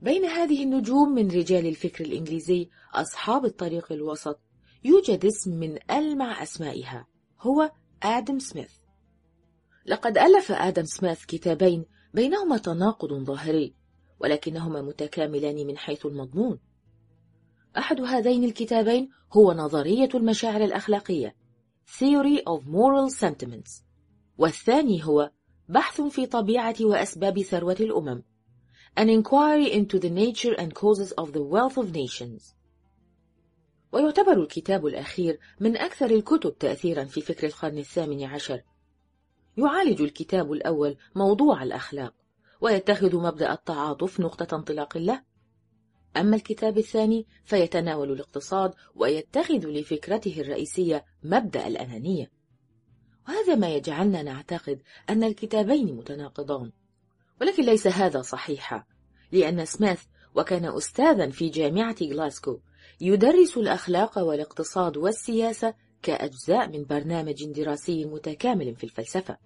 بين 0.00 0.24
هذه 0.24 0.62
النجوم 0.62 1.14
من 1.14 1.30
رجال 1.30 1.66
الفكر 1.66 2.04
الإنجليزي 2.04 2.68
أصحاب 2.94 3.44
الطريق 3.44 3.92
الوسط 3.92 4.40
يوجد 4.84 5.24
اسم 5.24 5.50
من 5.50 5.78
ألمع 5.90 6.42
أسمائها 6.42 7.06
هو 7.40 7.70
آدم 8.02 8.38
سميث. 8.38 8.72
لقد 9.86 10.18
ألف 10.18 10.52
آدم 10.52 10.84
سميث 10.84 11.24
كتابين 11.24 11.84
بينهما 12.14 12.58
تناقض 12.58 13.12
ظاهري 13.12 13.74
ولكنهما 14.20 14.82
متكاملان 14.82 15.66
من 15.66 15.78
حيث 15.78 16.06
المضمون. 16.06 16.58
أحد 17.78 18.00
هذين 18.00 18.44
الكتابين 18.44 19.10
هو 19.32 19.52
نظرية 19.52 20.08
المشاعر 20.14 20.64
الأخلاقية 20.64 21.34
Theory 21.86 22.40
of 22.46 22.62
Moral 22.66 23.10
Sentiments 23.10 23.82
والثاني 24.38 25.04
هو 25.04 25.30
بحث 25.68 26.00
في 26.00 26.26
طبيعة 26.26 26.76
وأسباب 26.80 27.42
ثروة 27.42 27.76
الأمم 27.80 28.22
An 28.96 29.08
Inquiry 29.08 29.72
into 29.72 29.98
the 29.98 30.10
Nature 30.10 30.54
and 30.56 30.72
Causes 30.72 31.12
of 31.12 31.32
the 31.32 31.42
Wealth 31.42 31.76
of 31.76 31.92
Nations. 31.92 32.54
ويعتبر 33.92 34.32
الكتاب 34.32 34.86
الأخير 34.86 35.38
من 35.60 35.76
أكثر 35.76 36.10
الكتب 36.10 36.58
تأثيرا 36.58 37.04
في 37.04 37.20
فكر 37.20 37.46
القرن 37.46 37.78
الثامن 37.78 38.24
عشر. 38.24 38.62
يعالج 39.56 40.02
الكتاب 40.02 40.52
الأول 40.52 40.96
موضوع 41.14 41.62
الأخلاق. 41.62 42.14
ويتخذ 42.64 43.16
مبدأ 43.16 43.52
التعاطف 43.52 44.20
نقطة 44.20 44.56
انطلاق 44.56 44.98
له. 44.98 45.22
أما 46.16 46.36
الكتاب 46.36 46.78
الثاني 46.78 47.26
فيتناول 47.44 48.12
الاقتصاد 48.12 48.74
ويتخذ 48.94 49.66
لفكرته 49.66 50.40
الرئيسية 50.40 51.04
مبدأ 51.22 51.66
الأنانية. 51.66 52.30
وهذا 53.28 53.54
ما 53.54 53.74
يجعلنا 53.74 54.22
نعتقد 54.22 54.82
أن 55.10 55.24
الكتابين 55.24 55.96
متناقضان. 55.96 56.72
ولكن 57.40 57.62
ليس 57.62 57.86
هذا 57.86 58.22
صحيحا 58.22 58.84
لأن 59.32 59.64
سميث 59.64 60.02
وكان 60.34 60.64
أستاذا 60.64 61.30
في 61.30 61.48
جامعة 61.48 61.96
غلاسكو 62.02 62.60
يدرس 63.00 63.56
الأخلاق 63.56 64.18
والاقتصاد 64.18 64.96
والسياسة 64.96 65.74
كأجزاء 66.02 66.68
من 66.68 66.84
برنامج 66.84 67.44
دراسي 67.44 68.04
متكامل 68.04 68.74
في 68.74 68.84
الفلسفة. 68.84 69.38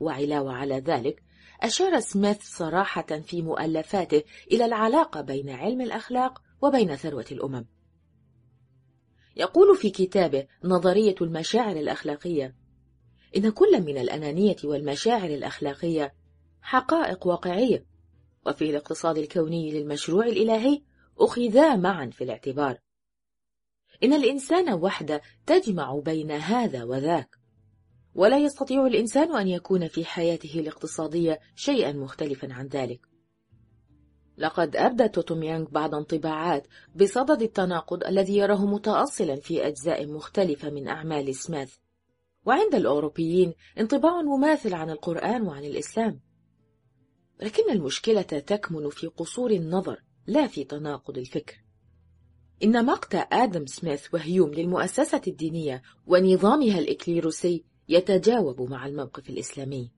وعلاوة 0.00 0.52
على 0.52 0.78
ذلك 0.78 1.27
أشار 1.62 2.00
سميث 2.00 2.42
صراحة 2.42 3.02
في 3.02 3.42
مؤلفاته 3.42 4.22
إلى 4.52 4.64
العلاقة 4.64 5.20
بين 5.20 5.50
علم 5.50 5.80
الأخلاق 5.80 6.42
وبين 6.62 6.96
ثروة 6.96 7.26
الأمم. 7.32 7.66
يقول 9.36 9.76
في 9.76 9.90
كتابه 9.90 10.46
نظرية 10.64 11.14
المشاعر 11.20 11.76
الأخلاقية 11.76 12.56
إن 13.36 13.50
كل 13.50 13.82
من 13.82 13.98
الأنانية 13.98 14.56
والمشاعر 14.64 15.30
الأخلاقية 15.30 16.14
حقائق 16.62 17.26
واقعية 17.26 17.86
وفي 18.46 18.70
الاقتصاد 18.70 19.18
الكوني 19.18 19.70
للمشروع 19.70 20.26
الإلهي 20.26 20.82
أخذا 21.18 21.76
معا 21.76 22.06
في 22.06 22.24
الاعتبار. 22.24 22.78
إن 24.02 24.12
الإنسان 24.12 24.72
وحده 24.72 25.22
تجمع 25.46 26.00
بين 26.04 26.30
هذا 26.30 26.84
وذاك 26.84 27.37
ولا 28.18 28.38
يستطيع 28.38 28.86
الإنسان 28.86 29.36
أن 29.36 29.48
يكون 29.48 29.88
في 29.88 30.04
حياته 30.04 30.60
الاقتصادية 30.60 31.40
شيئا 31.54 31.92
مختلفا 31.92 32.52
عن 32.52 32.66
ذلك. 32.66 33.00
لقد 34.38 34.76
أبدى 34.76 35.08
توتوم 35.08 35.42
يانغ 35.42 35.68
بعض 35.68 35.94
انطباعات 35.94 36.66
بصدد 36.94 37.42
التناقض 37.42 38.04
الذي 38.04 38.36
يراه 38.36 38.66
متأصلا 38.66 39.36
في 39.36 39.66
أجزاء 39.66 40.06
مختلفة 40.06 40.70
من 40.70 40.88
أعمال 40.88 41.34
سميث 41.34 41.74
وعند 42.46 42.74
الأوروبيين 42.74 43.54
انطباع 43.78 44.22
مماثل 44.22 44.74
عن 44.74 44.90
القرآن 44.90 45.42
وعن 45.42 45.64
الإسلام. 45.64 46.20
لكن 47.42 47.70
المشكلة 47.70 48.22
تكمن 48.22 48.90
في 48.90 49.06
قصور 49.06 49.50
النظر 49.50 50.02
لا 50.26 50.46
في 50.46 50.64
تناقض 50.64 51.18
الفكر. 51.18 51.64
إن 52.62 52.86
مقت 52.86 53.14
آدم 53.32 53.66
سميث 53.66 54.14
وهيوم 54.14 54.54
للمؤسسة 54.54 55.22
الدينية 55.26 55.82
ونظامها 56.06 56.78
الإكليروسي 56.78 57.64
يتجاوب 57.88 58.62
مع 58.62 58.86
الموقف 58.86 59.30
الإسلامي. 59.30 59.90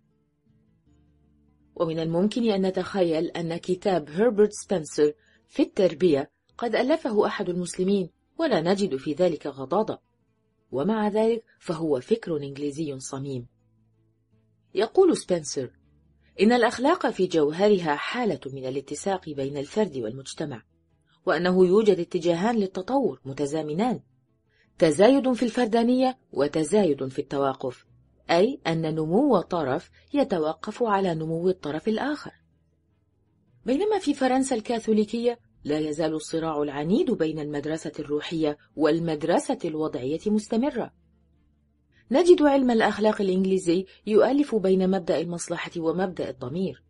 ومن 1.74 1.98
الممكن 1.98 2.50
أن 2.50 2.66
نتخيل 2.66 3.26
أن 3.26 3.56
كتاب 3.56 4.10
هربرت 4.10 4.52
سبنسر 4.52 5.12
في 5.48 5.62
التربية 5.62 6.30
قد 6.58 6.74
ألفه 6.74 7.26
أحد 7.26 7.48
المسلمين 7.48 8.10
ولا 8.38 8.60
نجد 8.60 8.96
في 8.96 9.12
ذلك 9.12 9.46
غضاضة. 9.46 9.98
ومع 10.70 11.08
ذلك 11.08 11.44
فهو 11.58 12.00
فكر 12.00 12.36
إنجليزي 12.36 12.98
صميم. 12.98 13.46
يقول 14.74 15.16
سبنسر 15.16 15.70
إن 16.40 16.52
الأخلاق 16.52 17.10
في 17.10 17.26
جوهرها 17.26 17.96
حالة 17.96 18.40
من 18.46 18.66
الاتساق 18.66 19.28
بين 19.28 19.56
الفرد 19.56 19.96
والمجتمع 19.96 20.62
وأنه 21.26 21.66
يوجد 21.66 21.98
اتجاهان 21.98 22.56
للتطور 22.56 23.20
متزامنان. 23.24 24.00
تزايد 24.80 25.32
في 25.32 25.42
الفردانية 25.42 26.18
وتزايد 26.32 27.08
في 27.08 27.18
التواقف 27.18 27.86
أي 28.30 28.60
أن 28.66 28.94
نمو 28.94 29.40
طرف 29.40 29.90
يتوقف 30.14 30.82
على 30.82 31.14
نمو 31.14 31.48
الطرف 31.48 31.88
الآخر. 31.88 32.32
بينما 33.66 33.98
في 33.98 34.14
فرنسا 34.14 34.56
الكاثوليكية 34.56 35.38
لا 35.64 35.78
يزال 35.78 36.14
الصراع 36.14 36.62
العنيد 36.62 37.10
بين 37.10 37.38
المدرسة 37.38 37.92
الروحية 37.98 38.58
والمدرسة 38.76 39.58
الوضعية 39.64 40.20
مستمرة. 40.26 40.92
نجد 42.10 42.42
علم 42.42 42.70
الأخلاق 42.70 43.20
الإنجليزي 43.20 43.86
يؤلف 44.06 44.54
بين 44.54 44.90
مبدأ 44.90 45.20
المصلحة 45.20 45.72
ومبدأ 45.76 46.30
الضمير. 46.30 46.84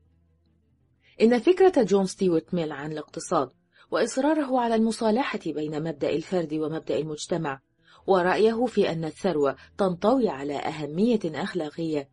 إن 1.20 1.38
فكرة 1.38 1.82
جون 1.82 2.06
ستيوارت 2.06 2.54
ميل 2.54 2.72
عن 2.72 2.92
الاقتصاد 2.92 3.50
وإصراره 3.90 4.60
على 4.60 4.74
المصالحة 4.74 5.40
بين 5.46 5.82
مبدأ 5.82 6.10
الفرد 6.10 6.54
ومبدأ 6.54 6.98
المجتمع 6.98 7.60
ورأيه 8.06 8.66
في 8.66 8.92
أن 8.92 9.04
الثروة 9.04 9.56
تنطوي 9.78 10.28
على 10.28 10.56
أهمية 10.56 11.20
أخلاقية. 11.24 12.08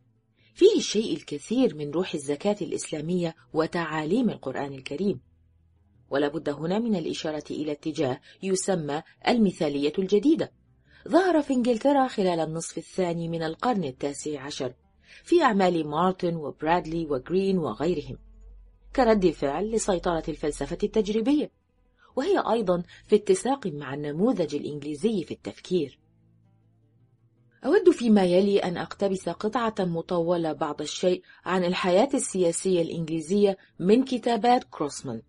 فيه 0.54 0.76
الشيء 0.76 1.16
الكثير 1.16 1.74
من 1.74 1.90
روح 1.90 2.14
الزكاة 2.14 2.56
الإسلامية 2.62 3.34
وتعاليم 3.52 4.30
القرآن 4.30 4.72
الكريم. 4.72 5.20
ولا 6.10 6.28
بد 6.28 6.48
هنا 6.48 6.78
من 6.78 6.96
الإشارة 6.96 7.44
إلى 7.50 7.72
اتجاه 7.72 8.20
يسمى 8.42 9.02
المثالية 9.28 9.92
الجديدة. 9.98 10.52
ظهر 11.08 11.42
في 11.42 11.52
إنجلترا 11.52 12.08
خلال 12.08 12.40
النصف 12.40 12.78
الثاني 12.78 13.28
من 13.28 13.42
القرن 13.42 13.84
التاسع 13.84 14.40
عشر 14.40 14.74
في 15.24 15.42
أعمال 15.42 15.88
مارتن 15.88 16.36
وبرادلي 16.36 17.06
وغرين 17.06 17.58
وغيرهم. 17.58 18.18
كرد 18.96 19.30
فعل 19.30 19.70
لسيطرة 19.70 20.22
الفلسفة 20.28 20.78
التجريبية. 20.82 21.57
وهي 22.16 22.42
أيضا 22.52 22.82
في 23.06 23.16
اتساق 23.16 23.66
مع 23.66 23.94
النموذج 23.94 24.54
الإنجليزي 24.54 25.24
في 25.24 25.34
التفكير. 25.34 25.98
أود 27.64 27.90
فيما 27.90 28.24
يلي 28.24 28.58
أن 28.58 28.76
أقتبس 28.76 29.28
قطعة 29.28 29.74
مطولة 29.78 30.52
بعض 30.52 30.80
الشيء 30.80 31.22
عن 31.44 31.64
الحياة 31.64 32.08
السياسية 32.14 32.82
الإنجليزية 32.82 33.56
من 33.78 34.04
كتابات 34.04 34.64
كروسمان 34.70 35.22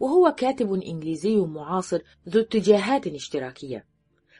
وهو 0.00 0.34
كاتب 0.36 0.74
إنجليزي 0.74 1.36
معاصر 1.36 2.00
ذو 2.28 2.40
اتجاهات 2.40 3.06
اشتراكية. 3.06 3.86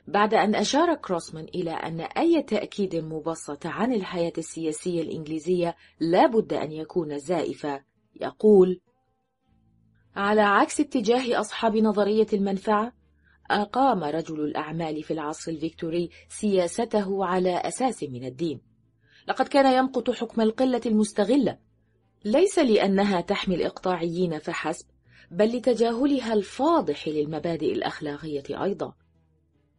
بعد 0.07 0.35
أن 0.35 0.55
أشار 0.55 0.95
كروسمان 0.95 1.45
إلى 1.45 1.71
أن 1.71 2.01
أي 2.01 2.43
تأكيد 2.43 2.97
مبسط 2.97 3.67
عن 3.67 3.93
الحياة 3.93 4.33
السياسية 4.39 5.03
الإنجليزية 5.03 5.77
لا 6.01 6.27
بد 6.27 6.53
أن 6.53 6.73
يكون 6.73 7.19
زائفا 7.19 7.81
يقول 8.21 8.81
على 10.17 10.41
عكس 10.41 10.81
اتجاه 10.81 11.41
أصحاب 11.41 11.77
نظرية 11.77 12.27
المنفعة 12.33 12.93
أقام 13.51 14.05
رجل 14.05 14.41
الأعمال 14.41 15.03
في 15.03 15.13
العصر 15.13 15.53
الفيكتوري 15.53 16.11
سياسته 16.29 17.25
على 17.25 17.57
أساس 17.57 18.03
من 18.03 18.25
الدين. 18.25 18.61
لقد 19.29 19.49
كان 19.49 19.79
يمقت 19.79 20.11
حكم 20.11 20.41
القلة 20.41 20.81
المستغلة. 20.87 21.59
ليس 22.25 22.59
لأنها 22.59 23.21
تحمي 23.21 23.55
الإقطاعيين 23.55 24.39
فحسب 24.39 24.87
بل 25.31 25.57
لتجاهلها 25.57 26.33
الفاضح 26.33 27.09
للمبادئ 27.09 27.73
الأخلاقية 27.73 28.63
أيضا. 28.65 28.95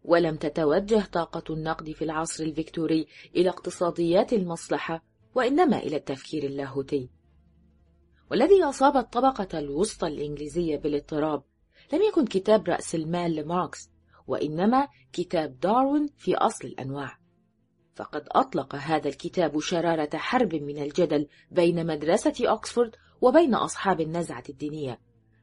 ولم 0.03 0.35
تتوجه 0.35 1.05
طاقة 1.11 1.53
النقد 1.53 1.91
في 1.91 2.03
العصر 2.03 2.43
الفيكتوري 2.43 3.07
إلى 3.35 3.49
اقتصاديات 3.49 4.33
المصلحة 4.33 5.03
وإنما 5.35 5.77
إلى 5.77 5.95
التفكير 5.95 6.43
اللاهوتي. 6.43 7.09
والذي 8.31 8.63
أصاب 8.63 8.97
الطبقة 8.97 9.59
الوسطى 9.59 10.07
الإنجليزية 10.07 10.77
بالاضطراب 10.77 11.43
لم 11.93 12.01
يكن 12.01 12.25
كتاب 12.25 12.69
رأس 12.69 12.95
المال 12.95 13.35
لماركس 13.35 13.89
وإنما 14.27 14.87
كتاب 15.13 15.59
داروين 15.59 16.07
في 16.17 16.35
أصل 16.35 16.67
الأنواع. 16.67 17.17
فقد 17.95 18.23
أطلق 18.27 18.75
هذا 18.75 19.07
الكتاب 19.07 19.59
شرارة 19.59 20.17
حرب 20.17 20.55
من 20.55 20.77
الجدل 20.83 21.27
بين 21.51 21.85
مدرسة 21.85 22.33
أكسفورد 22.39 22.95
وبين 23.21 23.55
أصحاب 23.55 24.01
النزعة 24.01 24.43
الدينية. 24.49 24.99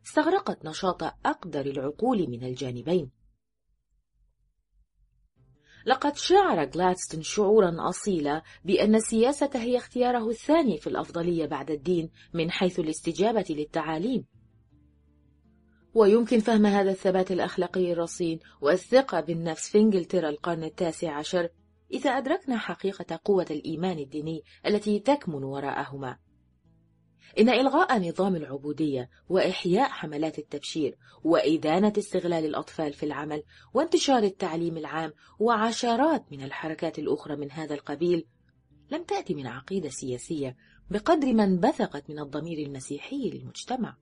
استغرقت 0.07 0.65
نشاط 0.65 1.03
أقدر 1.03 1.67
العقول 1.67 2.31
من 2.31 2.45
الجانبين. 2.45 3.11
لقد 5.87 6.17
شعر 6.17 6.65
جلادستون 6.65 7.23
شعورا 7.23 7.77
أصيلا 7.89 8.43
بأن 8.65 8.95
السياسة 8.95 9.51
هي 9.55 9.77
اختياره 9.77 10.29
الثاني 10.31 10.79
في 10.79 10.87
الأفضلية 10.87 11.47
بعد 11.47 11.71
الدين 11.71 12.11
من 12.35 12.51
حيث 12.51 12.81
الاستجابة 12.81 13.45
للتعاليم. 13.51 14.25
ويمكن 15.95 16.39
فهم 16.39 16.67
هذا 16.67 16.91
الثبات 16.91 17.33
الأخلاقي 17.33 17.93
الرصين 17.93 18.39
والثقة 18.61 19.21
بالنفس 19.21 19.71
في 19.71 19.79
إنجلترا 19.79 20.29
القرن 20.29 20.65
التاسع 20.65 21.13
عشر 21.13 21.49
إذا 21.93 22.11
أدركنا 22.11 22.59
حقيقة 22.59 23.21
قوة 23.25 23.47
الإيمان 23.51 23.99
الديني 23.99 24.43
التي 24.67 24.99
تكمن 24.99 25.45
وراءهما. 25.45 26.19
إن 27.39 27.49
إلغاء 27.49 28.09
نظام 28.09 28.37
العبودية 28.37 29.11
وإحياء 29.29 29.89
حملات 29.89 30.39
التبشير 30.39 30.99
وإدانة 31.25 31.93
استغلال 31.99 32.45
الأطفال 32.45 32.93
في 32.93 33.07
العمل 33.07 33.43
وانتشار 33.75 34.23
التعليم 34.23 34.77
العام 34.77 35.13
وعشرات 35.39 36.33
من 36.33 36.43
الحركات 36.43 36.99
الأخرى 36.99 37.37
من 37.37 37.53
هذا 37.53 37.75
القبيل 37.75 38.27
لم 38.91 39.05
تأتي 39.05 39.35
من 39.35 39.47
عقيدة 39.47 39.89
سياسية 39.89 40.57
بقدر 40.91 41.33
ما 41.33 41.45
انبثقت 41.45 42.11
من 42.11 42.19
الضمير 42.19 42.67
المسيحي 42.67 43.31
للمجتمع. 43.31 43.97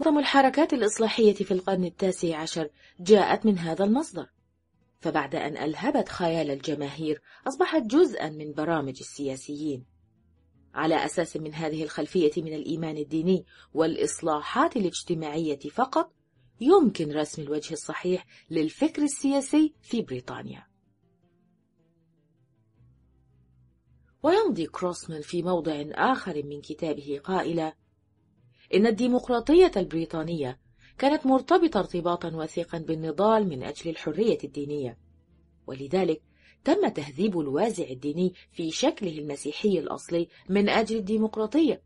معظم 0.00 0.18
الحركات 0.18 0.72
الإصلاحية 0.72 1.34
في 1.34 1.50
القرن 1.54 1.84
التاسع 1.84 2.36
عشر 2.36 2.70
جاءت 3.00 3.46
من 3.46 3.58
هذا 3.58 3.84
المصدر 3.84 4.26
فبعد 5.00 5.34
أن 5.34 5.56
ألهبت 5.56 6.08
خيال 6.08 6.50
الجماهير 6.50 7.22
أصبحت 7.48 7.82
جزءا 7.82 8.28
من 8.28 8.52
برامج 8.52 8.96
السياسيين. 9.00 9.97
على 10.78 11.04
أساس 11.04 11.36
من 11.36 11.54
هذه 11.54 11.82
الخلفية 11.82 12.30
من 12.36 12.54
الإيمان 12.54 12.96
الديني 12.96 13.44
والإصلاحات 13.74 14.76
الاجتماعية 14.76 15.58
فقط 15.58 16.12
يمكن 16.60 17.12
رسم 17.12 17.42
الوجه 17.42 17.72
الصحيح 17.72 18.26
للفكر 18.50 19.02
السياسي 19.02 19.74
في 19.82 20.02
بريطانيا. 20.02 20.66
ويمضي 24.22 24.66
كروسمان 24.66 25.20
في 25.20 25.42
موضع 25.42 25.84
آخر 25.90 26.42
من 26.44 26.60
كتابه 26.60 27.20
قائلا 27.24 27.74
إن 28.74 28.86
الديمقراطية 28.86 29.72
البريطانية 29.76 30.60
كانت 30.98 31.26
مرتبطة 31.26 31.80
ارتباطا 31.80 32.36
وثيقا 32.36 32.78
بالنضال 32.78 33.48
من 33.48 33.62
أجل 33.62 33.90
الحرية 33.90 34.38
الدينية 34.44 34.98
ولذلك 35.66 36.22
تم 36.64 36.88
تهذيب 36.88 37.40
الوازع 37.40 37.84
الديني 37.84 38.34
في 38.52 38.70
شكله 38.70 39.18
المسيحي 39.18 39.78
الأصلي 39.78 40.28
من 40.48 40.68
أجل 40.68 40.96
الديمقراطية. 40.96 41.82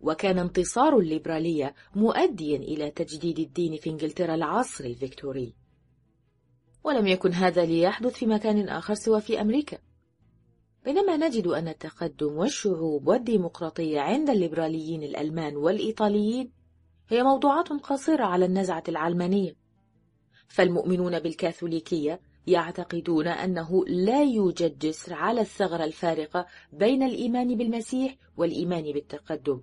وكان 0.00 0.38
انتصار 0.38 0.98
الليبرالية 0.98 1.74
مؤديا 1.94 2.56
إلى 2.56 2.90
تجديد 2.90 3.38
الدين 3.38 3.76
في 3.76 3.90
إنجلترا 3.90 4.34
العصر 4.34 4.84
الفيكتوري. 4.84 5.54
ولم 6.84 7.06
يكن 7.06 7.32
هذا 7.32 7.64
ليحدث 7.64 8.14
في 8.14 8.26
مكان 8.26 8.68
آخر 8.68 8.94
سوى 8.94 9.20
في 9.20 9.40
أمريكا. 9.40 9.78
بينما 10.84 11.16
نجد 11.16 11.46
أن 11.46 11.68
التقدم 11.68 12.36
والشعوب 12.36 13.08
والديمقراطية 13.08 14.00
عند 14.00 14.30
الليبراليين 14.30 15.02
الألمان 15.02 15.56
والإيطاليين 15.56 16.52
هي 17.08 17.22
موضوعات 17.22 17.68
قصيرة 17.68 18.24
على 18.24 18.44
النزعة 18.44 18.82
العلمانية. 18.88 19.56
فالمؤمنون 20.48 21.18
بالكاثوليكية 21.18 22.20
يعتقدون 22.46 23.26
أنه 23.28 23.84
لا 23.86 24.22
يوجد 24.22 24.78
جسر 24.78 25.14
على 25.14 25.40
الثغرة 25.40 25.84
الفارقة 25.84 26.46
بين 26.72 27.02
الإيمان 27.02 27.56
بالمسيح 27.56 28.16
والإيمان 28.36 28.92
بالتقدم. 28.92 29.62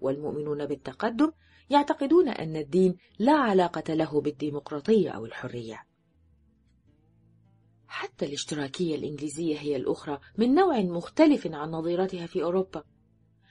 والمؤمنون 0.00 0.66
بالتقدم 0.66 1.32
يعتقدون 1.70 2.28
أن 2.28 2.56
الدين 2.56 2.96
لا 3.18 3.32
علاقة 3.32 3.94
له 3.94 4.20
بالديمقراطية 4.20 5.10
أو 5.10 5.24
الحرية. 5.24 5.86
حتى 7.88 8.26
الاشتراكية 8.26 8.94
الإنجليزية 8.94 9.58
هي 9.58 9.76
الأخرى 9.76 10.18
من 10.38 10.54
نوع 10.54 10.80
مختلف 10.80 11.46
عن 11.46 11.70
نظيرتها 11.70 12.26
في 12.26 12.42
أوروبا. 12.42 12.84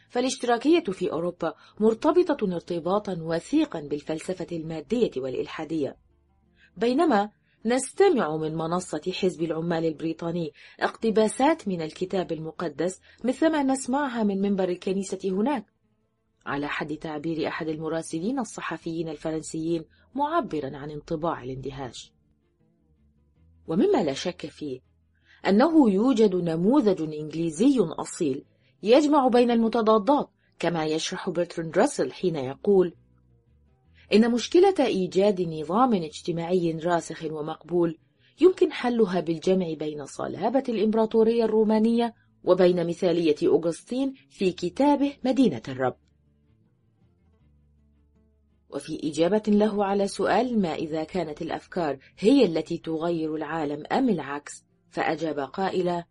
فالاشتراكية 0.10 0.84
في 0.84 1.12
أوروبا 1.12 1.54
مرتبطة 1.80 2.56
ارتباطا 2.56 3.18
وثيقا 3.22 3.80
بالفلسفة 3.82 4.48
المادية 4.52 5.12
والإلحادية. 5.18 5.98
بينما 6.78 7.30
نستمع 7.66 8.38
من 8.38 8.56
منصة 8.56 9.02
حزب 9.22 9.44
العمال 9.44 9.86
البريطاني 9.86 10.52
اقتباسات 10.80 11.68
من 11.68 11.82
الكتاب 11.82 12.32
المقدس 12.32 13.02
مثلما 13.24 13.64
نسمعها 13.64 14.24
من 14.24 14.42
منبر 14.42 14.70
الكنيسة 14.70 15.20
هناك. 15.26 15.66
على 16.46 16.68
حد 16.68 16.98
تعبير 16.98 17.48
أحد 17.48 17.68
المراسلين 17.68 18.40
الصحفيين 18.40 19.10
الفرنسيين 19.10 19.86
معبرا 20.16 20.78
عن 20.78 20.92
انطباع 20.92 21.44
الاندهاش. 21.44 22.14
ومما 23.68 24.04
لا 24.04 24.14
شك 24.14 24.46
فيه 24.46 24.80
أنه 25.48 25.92
يوجد 25.92 26.36
نموذج 26.36 27.02
إنجليزي 27.02 27.80
أصيل 27.80 28.46
يجمع 28.84 29.28
بين 29.28 29.52
المتضادات 29.52 30.30
كما 30.60 30.86
يشرح 30.86 31.30
برتراند 31.30 31.78
راسل 31.78 32.12
حين 32.12 32.36
يقول 32.36 32.96
إن 34.14 34.32
مشكلة 34.32 34.76
إيجاد 34.80 35.42
نظام 35.42 35.94
اجتماعي 35.94 36.72
راسخ 36.72 37.24
ومقبول 37.24 37.98
يمكن 38.42 38.72
حلها 38.72 39.20
بالجمع 39.20 39.74
بين 39.74 40.06
صلابة 40.06 40.64
الإمبراطورية 40.70 41.46
الرومانية 41.46 42.14
وبين 42.44 42.88
مثالية 42.88 43.36
أوغسطين 43.44 44.14
في 44.30 44.52
كتابه 44.52 45.14
مدينة 45.26 45.62
الرب. 45.68 45.96
وفي 48.70 49.00
إجابة 49.04 49.44
له 49.48 49.86
على 49.86 50.08
سؤال 50.08 50.62
ما 50.62 50.76
إذا 50.76 51.04
كانت 51.04 51.42
الأفكار 51.42 51.98
هي 52.20 52.46
التي 52.46 52.78
تغير 52.78 53.36
العالم 53.36 53.84
أم 53.92 54.10
العكس 54.10 54.66
فأجاب 54.90 55.40
قائلا 55.40 56.04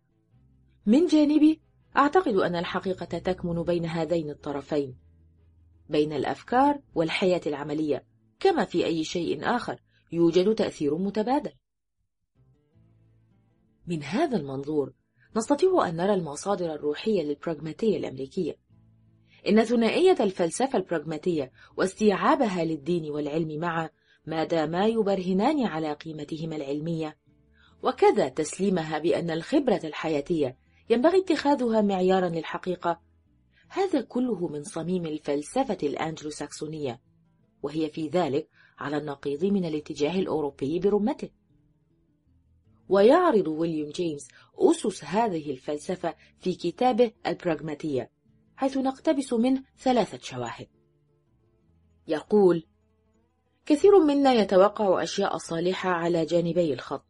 من 0.85 1.05
جانبي 1.05 1.61
أعتقد 1.97 2.35
أن 2.35 2.55
الحقيقة 2.55 3.05
تكمن 3.05 3.63
بين 3.63 3.85
هذين 3.85 4.29
الطرفين 4.29 5.04
بين 5.89 6.13
الأفكار 6.13 6.79
والحياة 6.95 7.41
العملية 7.45 8.03
كما 8.39 8.65
في 8.65 8.85
أي 8.85 9.03
شيء 9.03 9.55
آخر 9.55 9.79
يوجد 10.11 10.55
تأثير 10.55 10.97
متبادل. 10.97 11.51
من 13.87 14.03
هذا 14.03 14.37
المنظور 14.37 14.93
نستطيع 15.37 15.89
أن 15.89 15.95
نرى 15.95 16.13
المصادر 16.13 16.73
الروحية 16.73 17.23
للبراغماتية 17.23 17.97
الأمريكية. 17.97 18.55
إن 19.47 19.63
ثنائية 19.63 20.15
الفلسفة 20.19 20.77
البراغماتية 20.77 21.51
واستيعابها 21.77 22.63
للدين 22.63 23.11
والعلم 23.11 23.59
معا 23.59 23.89
ما 24.25 24.43
داما 24.43 24.87
يبرهنان 24.87 25.65
على 25.65 25.93
قيمتهما 25.93 26.55
العلمية. 26.55 27.17
وكذا 27.83 28.27
تسليمها 28.27 28.99
بأن 28.99 29.31
الخبرة 29.31 29.81
الحياتية 29.83 30.57
ينبغي 30.89 31.19
اتخاذها 31.19 31.81
معيارا 31.81 32.29
للحقيقة 32.29 33.01
هذا 33.69 34.01
كله 34.01 34.47
من 34.47 34.63
صميم 34.63 35.05
الفلسفة 35.05 35.77
الأنجلو 35.83 36.29
ساكسونية 36.29 37.01
وهي 37.63 37.89
في 37.89 38.07
ذلك 38.07 38.49
على 38.77 38.97
النقيض 38.97 39.45
من 39.45 39.65
الاتجاه 39.65 40.19
الأوروبي 40.19 40.79
برمته. 40.79 41.29
ويعرض 42.89 43.47
ويليام 43.47 43.89
جيمس 43.89 44.27
أسس 44.57 45.03
هذه 45.03 45.51
الفلسفة 45.51 46.15
في 46.39 46.55
كتابه 46.55 47.11
البراغماتية 47.27 48.11
حيث 48.55 48.77
نقتبس 48.77 49.33
منه 49.33 49.63
ثلاثة 49.77 50.19
شواهد. 50.21 50.67
يقول 52.07 52.63
كثير 53.65 53.99
منا 53.99 54.33
يتوقع 54.33 55.03
أشياء 55.03 55.37
صالحة 55.37 55.89
على 55.89 56.25
جانبي 56.25 56.73
الخط 56.73 57.05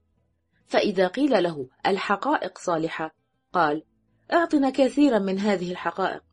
فإذا 0.65 1.07
قيل 1.07 1.43
له 1.43 1.69
الحقائق 1.87 2.57
صالحة 2.57 3.15
قال 3.53 3.83
أعطنا 4.33 4.69
كثيرا 4.69 5.19
من 5.19 5.39
هذه 5.39 5.71
الحقائق. 5.71 6.23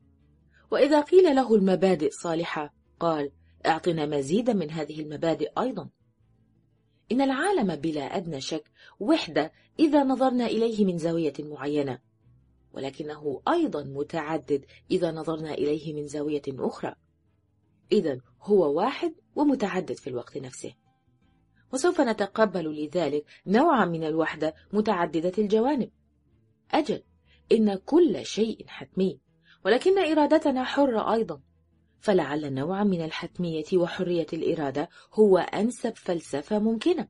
وإذا 0.73 1.01
قيل 1.01 1.37
له 1.37 1.55
المبادئ 1.55 2.11
صالحة 2.11 2.75
قال 3.01 3.31
أعطنا 3.67 4.07
مزيدا 4.07 4.53
من 4.53 4.71
هذه 4.71 5.01
المبادئ 5.01 5.51
أيضا. 5.59 5.89
إن 7.13 7.21
العالم 7.21 7.77
بلا 7.77 8.17
أدنى 8.17 8.41
شك 8.41 8.71
وحدة 9.01 9.53
إذا 9.79 10.05
نظرنا 10.05 10.47
إليه 10.47 10.85
من 10.85 10.99
زاوية 10.99 11.33
معينة 11.39 11.99
ولكنه 12.73 13.43
أيضا 13.49 13.83
متعدد 13.85 14.65
إذا 14.91 15.11
نظرنا 15.11 15.55
إليه 15.55 15.95
من 15.95 16.07
زاوية 16.07 16.43
أخرى. 16.49 16.95
إذا 17.93 18.21
هو 18.41 18.77
واحد 18.77 19.15
ومتعدد 19.37 19.97
في 19.97 20.11
الوقت 20.11 20.37
نفسه. 20.39 20.75
وسوف 21.73 22.01
نتقبل 22.01 22.85
لذلك 22.85 23.25
نوعا 23.47 23.85
من 23.85 24.05
الوحدة 24.05 24.55
متعددة 24.73 25.33
الجوانب. 25.39 25.91
أجل 26.71 27.03
إن 27.53 27.75
كل 27.75 28.27
شيء 28.27 28.65
حتمي. 28.67 29.21
ولكن 29.65 29.99
إرادتنا 29.99 30.65
حرة 30.65 31.13
أيضا. 31.13 31.41
فلعل 32.01 32.55
نوعا 32.55 32.85
من 32.85 33.05
الحتمية 33.05 33.65
وحرية 33.75 34.27
الإرادة 34.33 34.89
هو 35.15 35.39
أنسب 35.39 35.97
فلسفة 35.97 36.59
ممكنة. 36.59 37.09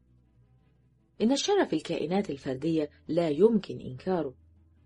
إن 1.21 1.33
الشر 1.33 1.65
في 1.65 1.77
الكائنات 1.77 2.31
الفردية 2.31 2.91
لا 3.09 3.29
يمكن 3.29 3.81
إنكاره 3.81 4.35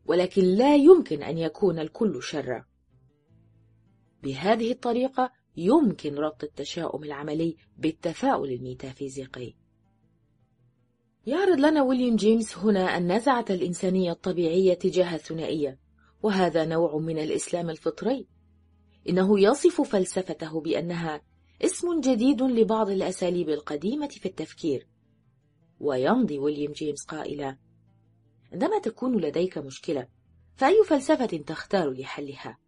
ولكن 0.07 0.43
لا 0.43 0.77
يمكن 0.77 1.23
أن 1.23 1.39
يكون 1.39 1.79
الكل 1.79 2.23
شرا. 2.23 2.67
بهذه 4.23 4.73
الطريقة 4.73 5.33
يمكن 5.57 6.15
ربط 6.15 6.45
التشاؤم 6.45 7.05
العملي 7.05 7.57
بالتفاؤل 7.79 8.53
الميتافيزيقي. 8.53 9.55
يعرض 11.27 11.59
لنا 11.59 11.83
ويليام 11.83 12.17
جيمس 12.17 12.59
هنا 12.59 12.99
النزعة 12.99 13.45
الإنسانية 13.51 14.13
الطبيعية 14.13 14.75
تجاه 14.75 15.15
الثنائية. 15.15 15.86
وهذا 16.23 16.65
نوع 16.65 16.99
من 16.99 17.19
الإسلام 17.19 17.71
الفطري. 17.71 18.27
إنه 19.09 19.41
يصف 19.41 19.81
فلسفته 19.81 20.61
بأنها 20.61 21.23
اسم 21.65 22.01
جديد 22.01 22.43
لبعض 22.43 22.91
الأساليب 22.91 23.49
القديمة 23.49 24.09
في 24.09 24.27
التفكير. 24.27 24.89
ويمضي 25.81 26.39
ويليام 26.39 26.73
جيمس 26.73 27.05
قائلا 27.05 27.59
عندما 28.53 28.79
تكون 28.79 29.21
لديك 29.21 29.59
مشكلة 29.59 30.09
فأي 30.57 30.85
فلسفة 30.87 31.27
تختار 31.27 31.91
لحلها؟ 31.91 32.59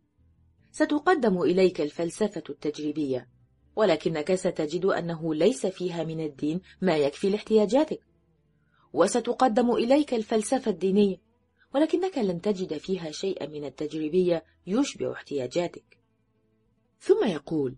ستقدم 0.73 1.43
إليك 1.43 1.81
الفلسفة 1.81 2.43
التجريبية 2.51 3.29
ولكنك 3.77 4.35
ستجد 4.35 4.85
أنه 4.85 5.35
ليس 5.35 5.67
فيها 5.67 6.05
من 6.05 6.21
الدين 6.21 6.61
ما 6.81 6.97
يكفي 6.97 7.31
لاحتياجاتك. 7.31 8.01
وستقدم 8.93 9.71
إليك 9.71 10.15
الفلسفة 10.15 10.71
الدينية 10.71 11.17
ولكنك 11.75 12.19
لن 12.19 12.41
تجد 12.41 12.79
فيها 12.79 13.11
شيئا 13.11 13.47
من 13.47 13.65
التجريبية 13.65 14.45
يشبع 14.67 15.13
احتياجاتك. 15.13 15.99
ثم 17.01 17.27
يقول 17.27 17.77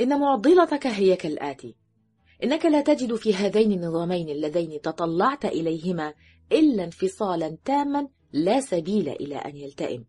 إن 0.00 0.20
معضلتك 0.20 0.86
هي 0.86 1.16
كالآتي. 1.16 1.76
إنك 2.44 2.64
لا 2.66 2.80
تجد 2.80 3.14
في 3.14 3.34
هذين 3.34 3.72
النظامين 3.72 4.28
اللذين 4.28 4.80
تطلعت 4.80 5.44
إليهما 5.44 6.14
إلا 6.52 6.84
انفصالا 6.84 7.58
تاما 7.64 8.08
لا 8.32 8.60
سبيل 8.60 9.08
إلى 9.08 9.36
أن 9.36 9.56
يلتئم. 9.56 10.04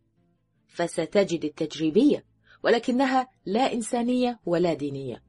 فستجد 0.68 1.46
التجريبية 1.46 2.26
ولكنها 2.64 3.28
لا 3.46 3.74
إنسانية 3.74 4.40
ولا 4.46 4.74
دينية. 4.74 5.24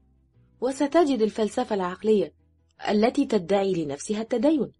وستجد 0.61 1.21
الفلسفة 1.21 1.75
العقلية 1.75 2.33
التي 2.89 3.25
تدعي 3.25 3.73
لنفسها 3.73 4.21
التدين. 4.21 4.71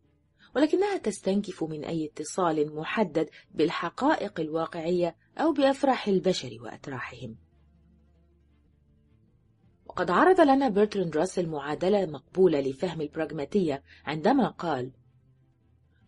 ولكنها 0.55 0.97
تستنكف 0.97 1.63
من 1.63 1.85
أي 1.85 2.05
اتصال 2.05 2.75
محدد 2.75 3.29
بالحقائق 3.51 4.39
الواقعية 4.39 5.15
أو 5.37 5.53
بأفراح 5.53 6.07
البشر 6.07 6.57
وأتراحهم. 6.61 7.35
وقد 9.85 10.11
عرض 10.11 10.41
لنا 10.41 10.69
برتراند 10.69 11.17
راسل 11.17 11.47
معادلة 11.49 12.05
مقبولة 12.05 12.59
لفهم 12.59 13.01
البراغماتية 13.01 13.83
عندما 14.05 14.47
قال 14.47 14.91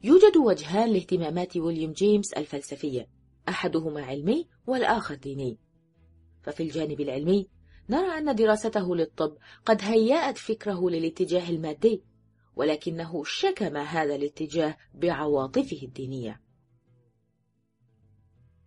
يوجد 0.03 0.37
وجهان 0.37 0.89
لاهتمامات 0.89 1.57
ويليام 1.57 1.91
جيمس 1.91 2.33
الفلسفية 2.33 3.07
أحدهما 3.49 4.05
علمي 4.05 4.47
والآخر 4.67 5.15
ديني 5.15 5.57
ففي 6.41 6.63
الجانب 6.63 7.01
العلمي 7.01 7.47
نرى 7.89 8.17
أن 8.17 8.35
دراسته 8.35 8.95
للطب 8.95 9.37
قد 9.65 9.81
هيأت 9.81 10.37
فكره 10.37 10.89
للاتجاه 10.89 11.49
المادي 11.49 12.03
ولكنه 12.57 13.23
شكم 13.23 13.77
هذا 13.77 14.15
الاتجاه 14.15 14.77
بعواطفه 14.93 15.79
الدينية. 15.83 16.41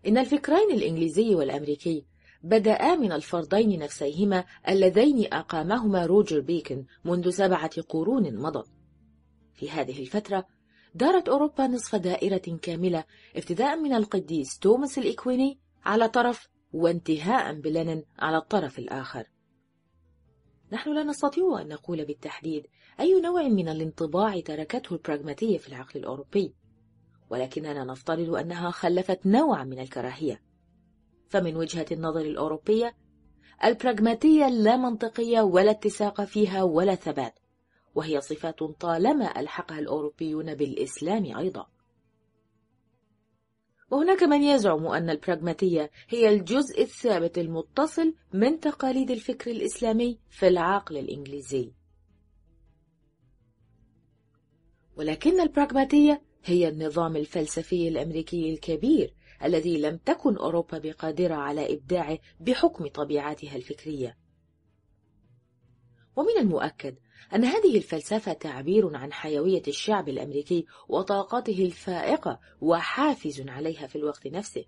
إن 0.07 0.19
الفكرين 0.19 0.71
الإنجليزي 0.71 1.35
والأمريكي 1.35 2.05
بدأ 2.43 2.97
من 2.97 3.13
الفرضين 3.13 3.79
نفسيهما 3.79 4.45
اللذين 4.69 5.33
أقامهما 5.33 6.07
روجر 6.07 6.41
بيكن 6.41 6.85
منذ 7.05 7.31
سبعة 7.31 7.83
قرون 7.83 8.37
مضت. 8.37 8.71
في 9.55 9.71
هذه 9.71 10.01
الفترة 10.01 10.47
دارت 10.95 11.29
أوروبا 11.29 11.67
نصف 11.67 11.97
دائرة 11.97 12.59
كاملة 12.63 13.05
ابتداء 13.37 13.77
من 13.77 13.93
القديس 13.93 14.59
توماس 14.59 14.99
الإكويني 14.99 15.59
على 15.85 16.09
طرف 16.09 16.49
وانتهاء 16.73 17.55
بلينين 17.55 18.05
على 18.19 18.37
الطرف 18.37 18.79
الآخر. 18.79 19.25
نحن 20.73 20.95
لا 20.95 21.03
نستطيع 21.03 21.61
أن 21.61 21.69
نقول 21.69 22.05
بالتحديد 22.05 22.67
أي 23.01 23.21
نوع 23.21 23.43
من 23.43 23.69
الانطباع 23.69 24.41
تركته 24.41 24.95
البراغماتية 24.95 25.59
في 25.59 25.69
العقل 25.69 26.01
الأوروبي 26.01 26.55
ولكننا 27.31 27.85
نفترض 27.85 28.35
أنها 28.35 28.71
خلفت 28.71 29.27
نوعا 29.27 29.65
من 29.65 29.79
الكراهية. 29.79 30.43
فمن 31.29 31.57
وجهة 31.57 31.87
النظر 31.93 32.21
الأوروبية 32.21 32.97
البراغماتية 33.65 34.49
لا 34.49 34.77
منطقية 34.77 35.41
ولا 35.41 35.71
اتساق 35.71 36.25
فيها 36.25 36.63
ولا 36.63 36.95
ثبات 36.95 37.39
وهي 37.95 38.21
صفات 38.21 38.63
طالما 38.63 39.41
ألحقها 39.41 39.79
الأوروبيون 39.79 40.55
بالإسلام 40.55 41.37
أيضا. 41.37 41.67
وهناك 43.91 44.23
من 44.23 44.43
يزعم 44.43 44.87
أن 44.87 45.11
البراغماتية 45.11 45.91
هي 46.09 46.29
الجزء 46.29 46.83
الثابت 46.83 47.39
المتصل 47.39 48.15
من 48.33 48.61
تقاليد 48.61 49.11
الفكر 49.11 49.51
الإسلامي 49.51 50.19
في 50.31 50.49
العقل 50.49 50.97
الإنجليزي. 50.99 51.73
ولكن 54.97 55.41
البراغماتية 55.41 56.23
هي 56.45 56.69
النظام 56.69 57.17
الفلسفي 57.17 57.89
الأمريكي 57.89 58.53
الكبير 58.53 59.15
الذي 59.45 59.81
لم 59.81 59.97
تكن 59.97 60.37
أوروبا 60.37 60.79
بقادرة 60.79 61.35
على 61.35 61.75
إبداعه 61.75 62.19
بحكم 62.41 62.87
طبيعتها 62.87 63.57
الفكرية. 63.57 64.17
ومن 66.17 66.39
المؤكد 66.41 66.97
أن 67.35 67.45
هذه 67.45 67.77
الفلسفة 67.77 68.33
تعبير 68.33 68.97
عن 68.97 69.13
حيوية 69.13 69.63
الشعب 69.69 70.09
الأمريكي 70.09 70.67
وطاقته 70.89 71.65
الفائقة 71.65 72.41
وحافز 72.61 73.49
عليها 73.49 73.87
في 73.87 73.97
الوقت 73.97 74.27
نفسه. 74.27 74.65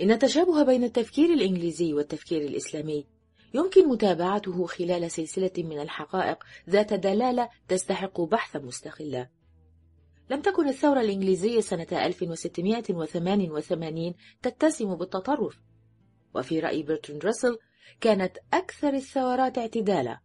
إن 0.00 0.10
التشابه 0.10 0.62
بين 0.62 0.84
التفكير 0.84 1.32
الإنجليزي 1.32 1.94
والتفكير 1.94 2.42
الإسلامي 2.42 3.06
يمكن 3.54 3.88
متابعته 3.88 4.66
خلال 4.66 5.10
سلسلة 5.10 5.52
من 5.58 5.80
الحقائق 5.80 6.44
ذات 6.70 6.94
دلالة 6.94 7.48
تستحق 7.68 8.20
بحثا 8.20 8.58
مستقلا 8.58 9.28
لم 10.30 10.42
تكن 10.42 10.68
الثورة 10.68 11.00
الإنجليزية 11.00 11.60
سنة 11.60 11.86
1688 11.92 14.14
تتسم 14.42 14.94
بالتطرف. 14.94 15.58
وفي 16.34 16.60
رأي 16.60 16.82
برتراند 16.82 17.24
راسل 17.24 17.58
كانت 18.00 18.38
أكثر 18.52 18.94
الثورات 18.94 19.58
اعتدالا 19.58 20.20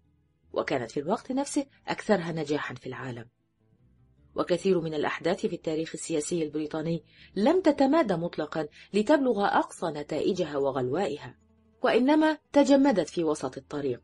وكانت 0.53 0.91
في 0.91 0.99
الوقت 0.99 1.31
نفسه 1.31 1.65
أكثرها 1.87 2.31
نجاحا 2.31 2.75
في 2.75 2.87
العالم. 2.87 3.25
وكثير 4.35 4.81
من 4.81 4.93
الأحداث 4.93 5.45
في 5.45 5.55
التاريخ 5.55 5.91
السياسي 5.93 6.43
البريطاني 6.43 7.03
لم 7.35 7.61
تتمادى 7.61 8.15
مطلقا 8.15 8.67
لتبلغ 8.93 9.45
أقصى 9.45 9.85
نتائجها 9.87 10.57
وغلوائها 10.57 11.37
وإنما 11.83 12.37
تجمدت 12.53 13.09
في 13.09 13.23
وسط 13.23 13.57
الطريق. 13.57 14.01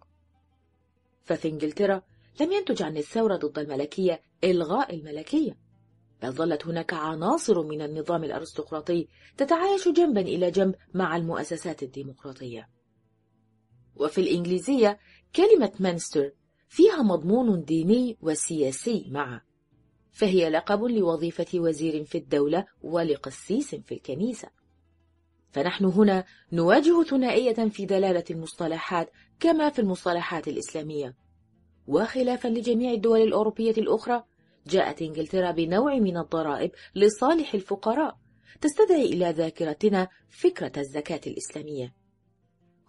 ففي 1.24 1.48
إنجلترا 1.48 2.02
لم 2.42 2.52
ينتج 2.52 2.84
عن 2.84 2.98
الثورة 2.98 3.36
ضد 3.36 3.60
الملكية 3.60 4.22
إلغاء 4.44 4.96
الملكية 4.96 5.58
بل 6.22 6.32
ظلت 6.32 6.68
هناك 6.68 6.94
عناصر 6.94 7.64
من 7.64 7.82
النظام 7.82 8.24
الأرستقراطي 8.24 9.08
تتعايش 9.38 9.88
جنبا 9.88 10.22
إلى 10.22 10.52
جنب 10.52 10.76
مع 10.94 11.16
المؤسسات 11.16 11.84
الديمقراطية. 11.84 12.70
وفي 14.00 14.22
الإنجليزية 14.22 15.00
كلمة 15.36 15.72
مانستر 15.80 16.32
فيها 16.70 17.02
مضمون 17.02 17.64
ديني 17.64 18.18
وسياسي 18.22 19.06
معا. 19.10 19.42
فهي 20.12 20.50
لقب 20.50 20.84
لوظيفة 20.84 21.60
وزير 21.60 22.04
في 22.04 22.18
الدولة 22.18 22.66
ولقسيس 22.82 23.76
في 23.76 23.92
الكنيسة. 23.92 24.50
فنحن 25.52 25.86
هنا 25.86 26.24
نواجه 26.52 27.04
ثنائية 27.04 27.70
في 27.70 27.86
دلالة 27.86 28.24
المصطلحات 28.32 29.12
كما 29.40 29.70
في 29.70 29.80
المصطلحات 29.80 30.48
الإسلامية. 30.48 31.16
وخلافا 31.88 32.48
لجميع 32.48 32.92
الدول 32.92 33.22
الأوروبية 33.22 33.72
الأخرى 33.72 34.24
جاءت 34.68 35.02
إنجلترا 35.02 35.52
بنوع 35.52 35.96
من 35.96 36.18
الضرائب 36.18 36.72
لصالح 36.96 37.54
الفقراء 37.54 38.18
تستدعي 38.62 39.06
إلى 39.06 39.30
ذاكرتنا 39.30 40.08
فكرة 40.30 40.72
الزكاة 40.78 41.22
الإسلامية. 41.28 41.99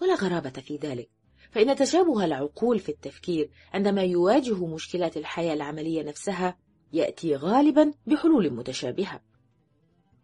ولا 0.01 0.15
غرابة 0.15 0.51
في 0.51 0.77
ذلك. 0.77 1.11
فإن 1.51 1.77
تشابه 1.77 2.25
العقول 2.25 2.79
في 2.79 2.89
التفكير 2.89 3.51
عندما 3.73 4.03
يواجه 4.03 4.67
مشكلات 4.67 5.17
الحياة 5.17 5.55
العملية 5.55 6.03
نفسها 6.03 6.59
يأتي 6.93 7.37
غالبا 7.37 7.93
بحلول 8.07 8.51
متشابهة. 8.51 9.21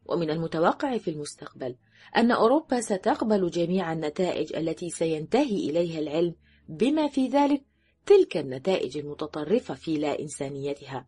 ومن 0.07 0.31
المتوقع 0.31 0.99
في 0.99 1.11
المستقبل 1.11 1.77
أن 2.17 2.31
أوروبا 2.31 2.81
ستقبل 2.81 3.51
جميع 3.51 3.93
النتائج 3.93 4.57
التي 4.57 4.91
سينتهي 4.91 5.71
إليها 5.71 5.99
العلم 5.99 6.35
بما 6.69 7.09
في 7.09 7.29
ذلك 7.29 7.65
تلك 8.07 8.37
النتائج 8.37 8.99
المتطرفة 8.99 9.75
في 9.75 9.99
لا 9.99 10.21
إنسانيتها. 10.21 11.07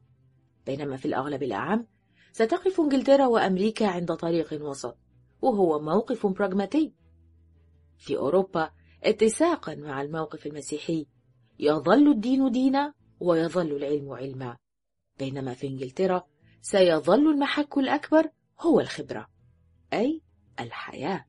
بينما 0.67 0.97
في 0.97 1.07
الأغلب 1.07 1.43
الأعم 1.43 1.87
ستقف 2.33 2.81
إنجلترا 2.81 3.27
وأمريكا 3.27 3.87
عند 3.87 4.15
طريق 4.15 4.63
وسط 4.63 4.99
وهو 5.43 5.81
موقف 5.81 6.27
براغماتي. 6.27 6.93
في 7.99 8.17
أوروبا 8.17 8.71
اتساقا 9.05 9.75
مع 9.75 10.03
الموقف 10.03 10.47
المسيحي. 10.47 11.07
يظل 11.59 12.09
الدين 12.11 12.51
دينا 12.51 12.95
ويظل 13.21 13.77
العلم 13.77 14.11
علما. 14.13 14.57
بينما 15.19 15.55
في 15.55 15.67
إنجلترا 15.67 16.27
سيظل 16.63 17.31
المحك 17.31 17.79
الأكبر 17.79 18.31
هو 18.61 18.81
الخبرة 18.81 19.29
أي 19.93 20.23
الحياة. 20.61 21.25